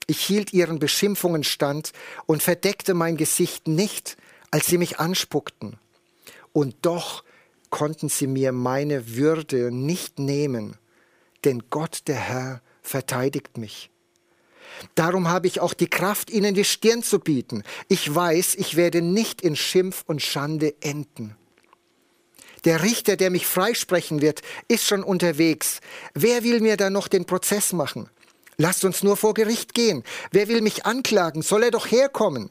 Ich 0.06 0.22
hielt 0.22 0.54
ihren 0.54 0.80
Beschimpfungen 0.80 1.44
stand 1.44 1.92
und 2.26 2.44
verdeckte 2.44 2.94
mein 2.94 3.18
Gesicht 3.18 3.68
nicht, 3.68 4.16
als 4.52 4.68
sie 4.68 4.78
mich 4.78 5.00
anspuckten. 5.00 5.78
Und 6.54 6.76
doch 6.84 7.24
konnten 7.70 8.10
sie 8.10 8.28
mir 8.28 8.52
meine 8.52 9.16
Würde 9.16 9.72
nicht 9.72 10.20
nehmen, 10.20 10.78
denn 11.44 11.64
Gott 11.70 12.04
der 12.08 12.16
Herr 12.16 12.62
verteidigt 12.82 13.58
mich. 13.58 13.90
Darum 14.96 15.28
habe 15.28 15.48
ich 15.48 15.60
auch 15.60 15.74
die 15.74 15.90
Kraft, 15.90 16.30
ihnen 16.30 16.54
die 16.54 16.66
Stirn 16.66 17.04
zu 17.04 17.20
bieten. 17.20 17.64
Ich 17.88 18.14
weiß, 18.14 18.56
ich 18.56 18.76
werde 18.76 19.02
nicht 19.02 19.42
in 19.42 19.56
Schimpf 19.56 20.04
und 20.06 20.22
Schande 20.22 20.76
enden. 20.82 21.36
Der 22.66 22.84
Richter, 22.84 23.16
der 23.16 23.30
mich 23.30 23.48
freisprechen 23.48 24.22
wird, 24.22 24.42
ist 24.68 24.86
schon 24.86 25.04
unterwegs. 25.04 25.80
Wer 26.14 26.44
will 26.44 26.60
mir 26.60 26.76
da 26.76 26.90
noch 26.90 27.08
den 27.08 27.26
Prozess 27.26 27.72
machen? 27.72 28.10
Lasst 28.58 28.84
uns 28.84 29.04
nur 29.04 29.18
vor 29.18 29.34
Gericht 29.34 29.74
gehen. 29.74 30.04
Wer 30.32 30.48
will 30.48 30.62
mich 30.62 30.86
anklagen? 30.86 31.44
Soll 31.44 31.64
er 31.64 31.72
doch 31.72 31.90
herkommen? 31.92 32.50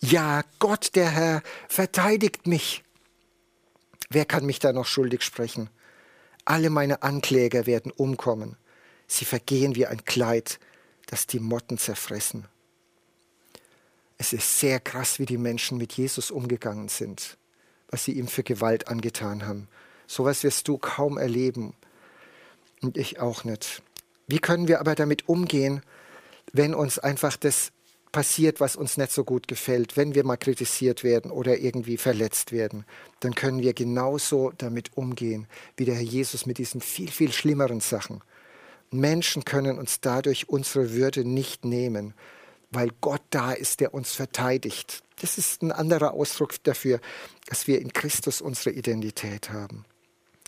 Ja, 0.00 0.42
Gott, 0.60 0.94
der 0.94 1.10
Herr, 1.10 1.42
verteidigt 1.68 2.46
mich. 2.46 2.84
Wer 4.10 4.24
kann 4.24 4.46
mich 4.46 4.60
da 4.60 4.72
noch 4.72 4.86
schuldig 4.86 5.22
sprechen? 5.22 5.70
Alle 6.44 6.70
meine 6.70 7.02
Ankläger 7.02 7.66
werden 7.66 7.90
umkommen. 7.90 8.56
Sie 9.06 9.24
vergehen 9.24 9.74
wie 9.74 9.86
ein 9.86 10.04
Kleid, 10.04 10.60
das 11.06 11.26
die 11.26 11.40
Motten 11.40 11.78
zerfressen. 11.78 12.46
Es 14.18 14.32
ist 14.32 14.60
sehr 14.60 14.80
krass, 14.80 15.18
wie 15.18 15.26
die 15.26 15.38
Menschen 15.38 15.78
mit 15.78 15.92
Jesus 15.92 16.30
umgegangen 16.30 16.88
sind 16.88 17.36
was 17.94 18.04
sie 18.04 18.12
ihm 18.14 18.26
für 18.26 18.42
Gewalt 18.42 18.88
angetan 18.88 19.46
haben. 19.46 19.68
Sowas 20.08 20.42
wirst 20.42 20.66
du 20.66 20.78
kaum 20.78 21.16
erleben. 21.16 21.74
Und 22.82 22.96
ich 22.96 23.20
auch 23.20 23.44
nicht. 23.44 23.84
Wie 24.26 24.40
können 24.40 24.66
wir 24.66 24.80
aber 24.80 24.96
damit 24.96 25.28
umgehen, 25.28 25.80
wenn 26.52 26.74
uns 26.74 26.98
einfach 26.98 27.36
das 27.36 27.70
passiert, 28.10 28.58
was 28.58 28.74
uns 28.74 28.96
nicht 28.96 29.12
so 29.12 29.22
gut 29.22 29.46
gefällt, 29.46 29.96
wenn 29.96 30.16
wir 30.16 30.24
mal 30.24 30.36
kritisiert 30.36 31.04
werden 31.04 31.30
oder 31.30 31.58
irgendwie 31.58 31.96
verletzt 31.96 32.50
werden, 32.50 32.84
dann 33.20 33.36
können 33.36 33.60
wir 33.60 33.74
genauso 33.74 34.52
damit 34.58 34.96
umgehen, 34.96 35.46
wie 35.76 35.84
der 35.84 35.94
Herr 35.94 36.02
Jesus 36.02 36.46
mit 36.46 36.58
diesen 36.58 36.80
viel, 36.80 37.12
viel 37.12 37.30
schlimmeren 37.30 37.78
Sachen. 37.78 38.22
Menschen 38.94 39.44
können 39.44 39.78
uns 39.78 40.00
dadurch 40.00 40.48
unsere 40.48 40.92
Würde 40.92 41.24
nicht 41.24 41.64
nehmen, 41.64 42.14
weil 42.70 42.90
Gott 43.00 43.22
da 43.30 43.52
ist, 43.52 43.80
der 43.80 43.94
uns 43.94 44.12
verteidigt. 44.12 45.02
Das 45.20 45.38
ist 45.38 45.62
ein 45.62 45.72
anderer 45.72 46.12
Ausdruck 46.12 46.62
dafür, 46.64 47.00
dass 47.46 47.66
wir 47.66 47.80
in 47.80 47.92
Christus 47.92 48.40
unsere 48.40 48.70
Identität 48.70 49.50
haben. 49.50 49.84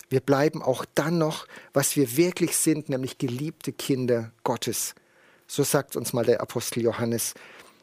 Wir 0.08 0.20
bleiben 0.20 0.62
auch 0.62 0.84
dann 0.94 1.18
noch, 1.18 1.46
was 1.72 1.96
wir 1.96 2.16
wirklich 2.16 2.56
sind, 2.56 2.88
nämlich 2.88 3.18
geliebte 3.18 3.72
Kinder 3.72 4.32
Gottes. 4.44 4.94
So 5.46 5.62
sagt 5.62 5.96
uns 5.96 6.12
mal 6.12 6.24
der 6.24 6.40
Apostel 6.40 6.82
Johannes 6.82 7.34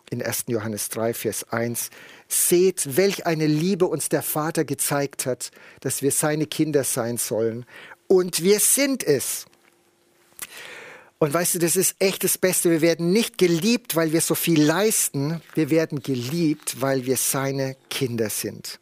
in 0.09 0.21
1. 0.21 0.45
Johannes 0.47 0.89
3, 0.89 1.13
Vers 1.13 1.51
1. 1.51 1.89
Seht, 2.27 2.97
welch 2.97 3.25
eine 3.25 3.47
Liebe 3.47 3.85
uns 3.85 4.09
der 4.09 4.21
Vater 4.21 4.63
gezeigt 4.63 5.25
hat, 5.25 5.51
dass 5.81 6.01
wir 6.01 6.11
seine 6.11 6.45
Kinder 6.45 6.83
sein 6.83 7.17
sollen. 7.17 7.65
Und 8.07 8.43
wir 8.43 8.59
sind 8.59 9.03
es. 9.03 9.45
Und 11.19 11.33
weißt 11.33 11.55
du, 11.55 11.59
das 11.59 11.75
ist 11.77 11.95
echt 11.99 12.23
das 12.23 12.37
Beste. 12.37 12.69
Wir 12.69 12.81
werden 12.81 13.11
nicht 13.11 13.37
geliebt, 13.37 13.95
weil 13.95 14.11
wir 14.11 14.19
so 14.19 14.35
viel 14.35 14.61
leisten. 14.61 15.41
Wir 15.55 15.69
werden 15.69 16.03
geliebt, 16.03 16.81
weil 16.81 17.05
wir 17.05 17.15
seine 17.15 17.77
Kinder 17.89 18.29
sind. 18.29 18.79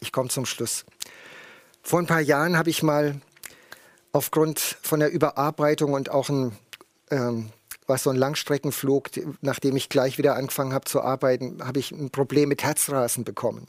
Ich 0.00 0.10
komme 0.10 0.28
zum 0.28 0.46
Schluss. 0.46 0.84
Vor 1.82 2.00
ein 2.00 2.06
paar 2.06 2.20
Jahren 2.20 2.58
habe 2.58 2.70
ich 2.70 2.82
mal 2.82 3.20
aufgrund 4.10 4.58
von 4.58 4.98
der 4.98 5.12
Überarbeitung 5.12 5.92
und 5.92 6.10
auch 6.10 6.28
ein, 6.28 6.52
ähm, 7.10 7.50
was 7.86 8.02
so 8.02 8.10
ein 8.10 8.16
Langstreckenflug, 8.16 9.10
nachdem 9.42 9.76
ich 9.76 9.88
gleich 9.88 10.18
wieder 10.18 10.34
angefangen 10.34 10.72
habe 10.72 10.86
zu 10.86 11.02
arbeiten, 11.02 11.64
habe 11.64 11.78
ich 11.78 11.92
ein 11.92 12.10
Problem 12.10 12.48
mit 12.48 12.64
Herzrasen 12.64 13.22
bekommen. 13.22 13.68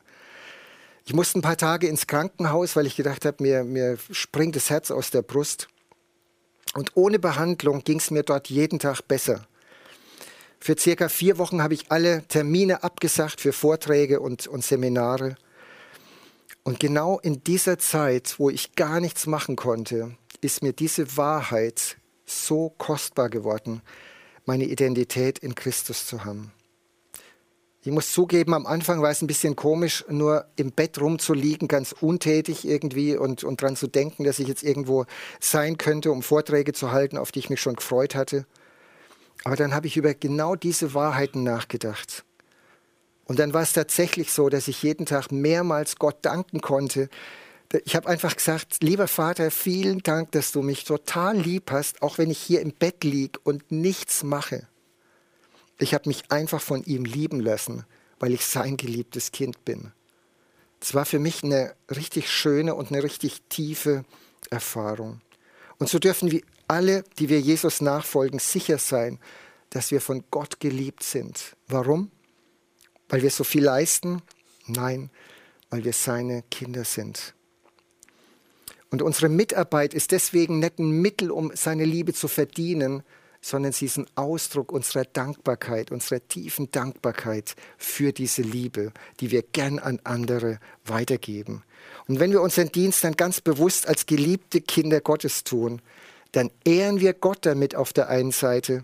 Ich 1.06 1.14
musste 1.14 1.38
ein 1.38 1.44
paar 1.44 1.58
Tage 1.58 1.88
ins 1.88 2.08
Krankenhaus, 2.08 2.76
weil 2.76 2.88
ich 2.88 2.96
gedacht 2.96 3.26
habe, 3.26 3.44
mir, 3.44 3.64
mir 3.64 3.98
springt 4.12 4.56
das 4.56 4.70
Herz 4.70 4.90
aus 4.90 5.12
der 5.12 5.22
Brust. 5.22 5.68
Und 6.78 6.92
ohne 6.94 7.18
Behandlung 7.18 7.84
ging 7.84 7.98
es 7.98 8.12
mir 8.12 8.22
dort 8.22 8.52
jeden 8.52 8.78
Tag 8.78 9.02
besser. 9.08 9.48
Für 10.60 10.78
circa 10.78 11.10
vier 11.10 11.40
Wochen 11.40 11.64
habe 11.64 11.74
ich 11.74 11.92
alle 11.92 12.22
Termine 12.28 12.84
abgesagt 12.84 13.42
für 13.42 13.52
Vorträge 13.52 14.20
und, 14.20 14.46
und 14.46 14.64
Seminare. 14.64 15.38
Und 16.62 16.80
genau 16.80 17.18
in 17.18 17.44
dieser 17.44 17.80
Zeit, 17.80 18.36
wo 18.38 18.52
ich 18.52 18.76
gar 18.76 19.00
nichts 19.00 19.26
machen 19.26 19.56
konnte, 19.56 20.16
ist 20.42 20.62
mir 20.62 20.72
diese 20.72 21.18
Wahrheit 21.18 21.98
so 22.28 22.70
kostbar 22.78 23.32
geworden, 23.32 23.82
meine 24.46 24.66
Identität 24.66 25.40
in 25.40 25.56
Christus 25.56 26.06
zu 26.06 26.26
haben. 26.26 26.52
Ich 27.84 27.92
muss 27.92 28.12
zugeben, 28.12 28.54
am 28.54 28.66
Anfang 28.66 29.02
war 29.02 29.12
es 29.12 29.22
ein 29.22 29.28
bisschen 29.28 29.56
komisch, 29.56 30.04
nur 30.10 30.46
im 30.56 30.72
Bett 30.72 31.00
rumzuliegen, 31.00 31.68
ganz 31.68 31.94
untätig 31.94 32.68
irgendwie 32.68 33.16
und, 33.16 33.44
und 33.44 33.62
dran 33.62 33.76
zu 33.76 33.88
denken, 33.88 34.24
dass 34.24 34.40
ich 34.40 34.48
jetzt 34.48 34.64
irgendwo 34.64 35.06
sein 35.40 35.78
könnte, 35.78 36.12
um 36.12 36.24
Vorträge 36.24 36.74
zu 36.74 36.92
halten, 36.92 37.18
auf 37.18 37.32
die 37.32 37.40
ich 37.40 37.50
mich 37.50 37.62
schon 37.62 37.76
gefreut 37.76 38.16
hatte. 38.16 38.46
Aber 39.44 39.56
dann 39.56 39.74
habe 39.74 39.88
ich 39.88 39.96
über 39.96 40.14
genau 40.14 40.56
diese 40.56 40.94
Wahrheiten 40.94 41.44
nachgedacht. 41.44 42.26
Und 43.26 43.40
dann 43.40 43.54
war 43.54 43.62
es 43.62 43.74
tatsächlich 43.74 44.32
so, 44.32 44.50
dass 44.50 44.68
ich 44.68 44.84
jeden 44.84 45.06
Tag 45.06 45.32
mehrmals 45.32 45.98
Gott 45.98 46.18
danken 46.24 46.62
konnte. 46.62 47.10
Ich 47.84 47.96
habe 47.96 48.08
einfach 48.08 48.36
gesagt, 48.36 48.82
lieber 48.82 49.08
Vater, 49.08 49.52
vielen 49.52 50.00
Dank, 50.00 50.32
dass 50.32 50.52
du 50.52 50.62
mich 50.62 50.86
total 50.86 51.38
lieb 51.38 51.72
hast, 51.72 52.02
auch 52.02 52.18
wenn 52.18 52.32
ich 52.32 52.40
hier 52.40 52.62
im 52.62 52.72
Bett 52.72 53.04
liege 53.04 53.40
und 53.44 53.72
nichts 53.72 54.24
mache. 54.24 54.68
Ich 55.80 55.94
habe 55.94 56.10
mich 56.10 56.32
einfach 56.32 56.62
von 56.62 56.84
ihm 56.84 57.06
lieben 57.06 57.40
lassen, 57.40 57.86
weil 58.20 58.34
ich 58.34 58.46
sein 58.46 58.78
geliebtes 58.78 59.32
Kind 59.32 59.64
bin. 59.66 59.92
Es 60.80 60.94
war 60.94 61.06
für 61.06 61.20
mich 61.20 61.44
eine 61.44 61.76
richtig 61.90 62.32
schöne 62.32 62.76
und 62.76 62.92
eine 62.92 63.04
richtig 63.04 63.42
tiefe 63.50 64.06
Erfahrung. 64.50 65.22
Und 65.80 65.90
so 65.90 66.00
dürfen 66.00 66.32
wir 66.32 66.42
alle, 66.68 67.04
die 67.20 67.30
wir 67.30 67.40
Jesus 67.40 67.82
nachfolgen, 67.82 68.40
sicher 68.40 68.78
sein, 68.78 69.20
dass 69.70 69.92
wir 69.92 70.02
von 70.02 70.24
Gott 70.32 70.60
geliebt 70.60 71.04
sind. 71.04 71.56
Warum? 71.68 72.12
Weil 73.10 73.22
wir 73.22 73.32
so 73.32 73.44
viel 73.44 73.64
leisten? 73.64 74.22
Nein, 74.66 75.10
weil 75.70 75.84
wir 75.84 75.94
seine 75.94 76.44
Kinder 76.50 76.84
sind. 76.84 77.34
Und 78.90 79.02
unsere 79.02 79.30
Mitarbeit 79.30 79.94
ist 79.94 80.12
deswegen 80.12 80.60
nicht 80.60 80.80
ein 80.80 81.02
Mittel, 81.02 81.32
um 81.32 81.52
seine 81.56 81.86
Liebe 81.86 82.14
zu 82.14 82.28
verdienen, 82.28 83.04
sondern 83.48 83.72
sie 83.72 83.86
ist 83.86 83.98
ein 83.98 84.08
Ausdruck 84.16 84.74
unserer 84.74 85.06
Dankbarkeit, 85.06 85.92
unserer 85.92 86.26
tiefen 86.28 86.70
Dankbarkeit 86.72 87.56
für 87.78 88.12
diese 88.12 88.42
Liebe, 88.42 88.92
die 89.22 89.32
wir 89.32 89.42
gern 89.42 89.80
an 89.80 90.02
andere 90.04 90.60
weitergeben. 90.84 91.64
Und 92.10 92.20
wenn 92.20 92.32
wir 92.32 92.42
unseren 92.42 92.72
Dienst 92.72 93.06
dann 93.06 93.14
ganz 93.14 93.40
bewusst 93.40 93.88
als 93.88 94.06
geliebte 94.06 94.60
Kinder 94.60 95.00
Gottes 95.00 95.46
tun, 95.46 95.82
dann 96.34 96.52
ehren 96.66 97.00
wir 97.00 97.14
Gott 97.14 97.46
damit 97.46 97.74
auf 97.74 97.94
der 97.94 98.10
einen 98.10 98.32
Seite 98.32 98.84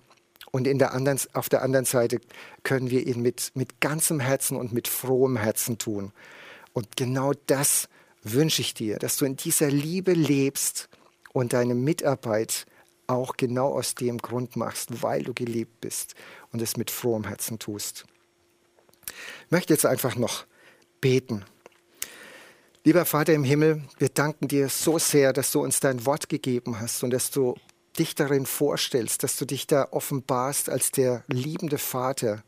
und 0.52 0.66
in 0.66 0.80
der 0.80 0.94
anderen, 0.94 1.20
auf 1.34 1.50
der 1.50 1.62
anderen 1.62 1.86
Seite 1.86 2.22
können 2.64 2.90
wir 2.90 3.06
ihn 3.06 3.22
mit, 3.22 3.52
mit 3.56 3.82
ganzem 3.82 4.22
Herzen 4.22 4.56
und 4.56 4.72
mit 4.72 4.88
frohem 4.88 5.36
Herzen 5.36 5.78
tun. 5.78 6.14
Und 6.72 6.96
genau 6.96 7.34
das 7.48 7.90
wünsche 8.24 8.62
ich 8.62 8.74
dir, 8.74 8.98
dass 8.98 9.18
du 9.18 9.26
in 9.26 9.36
dieser 9.36 9.70
Liebe 9.70 10.14
lebst 10.14 10.88
und 11.34 11.52
deine 11.52 11.76
Mitarbeit 11.76 12.66
auch 13.08 13.38
genau 13.38 13.74
aus 13.74 13.96
dem 13.96 14.18
Grund 14.18 14.56
machst, 14.56 15.02
weil 15.02 15.24
du 15.24 15.34
geliebt 15.34 15.82
bist 15.82 16.16
und 16.52 16.62
es 16.62 16.78
mit 16.78 16.92
frohem 16.92 17.26
Herzen 17.26 17.60
tust. 17.60 18.06
Ich 19.46 19.52
möchte 19.52 19.74
jetzt 19.74 19.86
einfach 19.86 20.16
noch 20.16 20.46
beten. 21.02 21.46
Lieber 22.86 23.06
Vater 23.06 23.34
im 23.34 23.44
Himmel, 23.44 23.84
wir 23.98 24.10
danken 24.10 24.48
dir 24.48 24.68
so 24.70 25.00
sehr, 25.00 25.32
dass 25.32 25.52
du 25.52 25.62
uns 25.62 25.80
dein 25.80 26.06
Wort 26.06 26.28
gegeben 26.28 26.80
hast 26.80 27.04
und 27.04 27.12
dass 27.12 27.32
du 27.32 27.56
dich 27.98 28.16
darin 28.16 28.46
vorstellst, 28.46 29.24
dass 29.24 29.38
du 29.38 29.46
dich 29.46 29.68
da 29.68 29.88
offenbarst 29.92 30.70
als 30.70 30.92
der 30.92 31.24
liebende 31.28 31.78
Vater, 31.78 32.44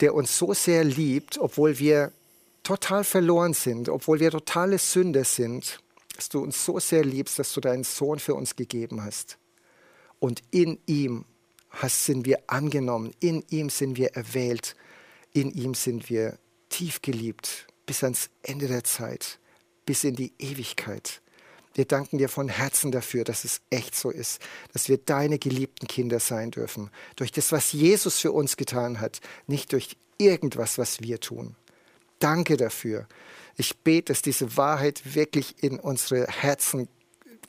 der 0.00 0.14
uns 0.14 0.38
so 0.38 0.54
sehr 0.54 0.84
liebt, 0.84 1.38
obwohl 1.38 1.78
wir 1.78 2.12
total 2.62 3.04
verloren 3.04 3.52
sind, 3.52 3.88
obwohl 3.88 4.20
wir 4.20 4.30
totale 4.30 4.78
Sünder 4.78 5.24
sind, 5.24 5.80
dass 6.20 6.28
du 6.28 6.40
uns 6.42 6.66
so 6.66 6.78
sehr 6.78 7.02
liebst, 7.02 7.38
dass 7.38 7.54
du 7.54 7.62
deinen 7.62 7.82
Sohn 7.82 8.18
für 8.18 8.34
uns 8.34 8.54
gegeben 8.54 9.02
hast. 9.02 9.38
Und 10.18 10.42
in 10.50 10.78
ihm 10.84 11.24
hast, 11.70 12.04
sind 12.04 12.26
wir 12.26 12.42
angenommen, 12.46 13.14
in 13.20 13.42
ihm 13.48 13.70
sind 13.70 13.96
wir 13.96 14.08
erwählt, 14.16 14.76
in 15.32 15.50
ihm 15.50 15.72
sind 15.72 16.10
wir 16.10 16.38
tief 16.68 17.00
geliebt 17.00 17.66
bis 17.86 18.04
ans 18.04 18.28
Ende 18.42 18.68
der 18.68 18.84
Zeit, 18.84 19.38
bis 19.86 20.04
in 20.04 20.14
die 20.14 20.34
Ewigkeit. 20.38 21.22
Wir 21.72 21.86
danken 21.86 22.18
dir 22.18 22.28
von 22.28 22.50
Herzen 22.50 22.92
dafür, 22.92 23.24
dass 23.24 23.44
es 23.44 23.62
echt 23.70 23.94
so 23.94 24.10
ist, 24.10 24.42
dass 24.74 24.90
wir 24.90 24.98
deine 24.98 25.38
geliebten 25.38 25.86
Kinder 25.86 26.20
sein 26.20 26.50
dürfen, 26.50 26.90
durch 27.16 27.32
das, 27.32 27.50
was 27.50 27.72
Jesus 27.72 28.18
für 28.18 28.32
uns 28.32 28.58
getan 28.58 29.00
hat, 29.00 29.22
nicht 29.46 29.72
durch 29.72 29.96
irgendwas, 30.18 30.76
was 30.76 31.00
wir 31.00 31.18
tun. 31.18 31.56
Danke 32.18 32.58
dafür. 32.58 33.06
Ich 33.60 33.76
bete, 33.76 34.10
dass 34.10 34.22
diese 34.22 34.56
Wahrheit 34.56 35.14
wirklich 35.14 35.62
in 35.62 35.78
unsere 35.78 36.26
Herzen 36.26 36.88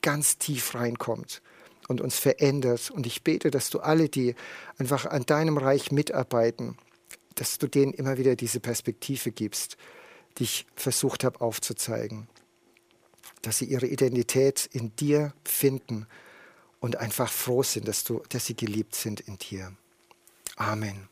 ganz 0.02 0.38
tief 0.38 0.76
reinkommt 0.76 1.42
und 1.88 2.02
uns 2.02 2.20
verändert. 2.20 2.92
Und 2.92 3.08
ich 3.08 3.24
bete, 3.24 3.50
dass 3.50 3.70
du 3.70 3.80
alle, 3.80 4.10
die 4.10 4.36
einfach 4.78 5.06
an 5.06 5.26
deinem 5.26 5.58
Reich 5.58 5.90
mitarbeiten, 5.90 6.76
dass 7.36 7.60
du 7.60 7.68
denen 7.68 7.94
immer 7.94 8.18
wieder 8.18 8.36
diese 8.36 8.60
Perspektive 8.60 9.32
gibst, 9.32 9.78
die 10.38 10.44
ich 10.44 10.66
versucht 10.76 11.24
habe 11.24 11.40
aufzuzeigen. 11.40 12.28
Dass 13.42 13.60
sie 13.60 13.66
ihre 13.68 13.88
Identität 13.88 14.68
in 14.74 14.94
dir 14.98 15.34
finden 15.46 16.08
und 16.82 16.98
einfach 16.98 17.32
froh 17.32 17.64
sind, 17.64 17.88
dass, 17.88 18.04
du, 18.04 18.22
dass 18.28 18.48
sie 18.48 18.58
geliebt 18.58 18.96
sind 18.96 19.22
in 19.22 19.38
dir. 19.38 19.72
Amen. 20.58 21.08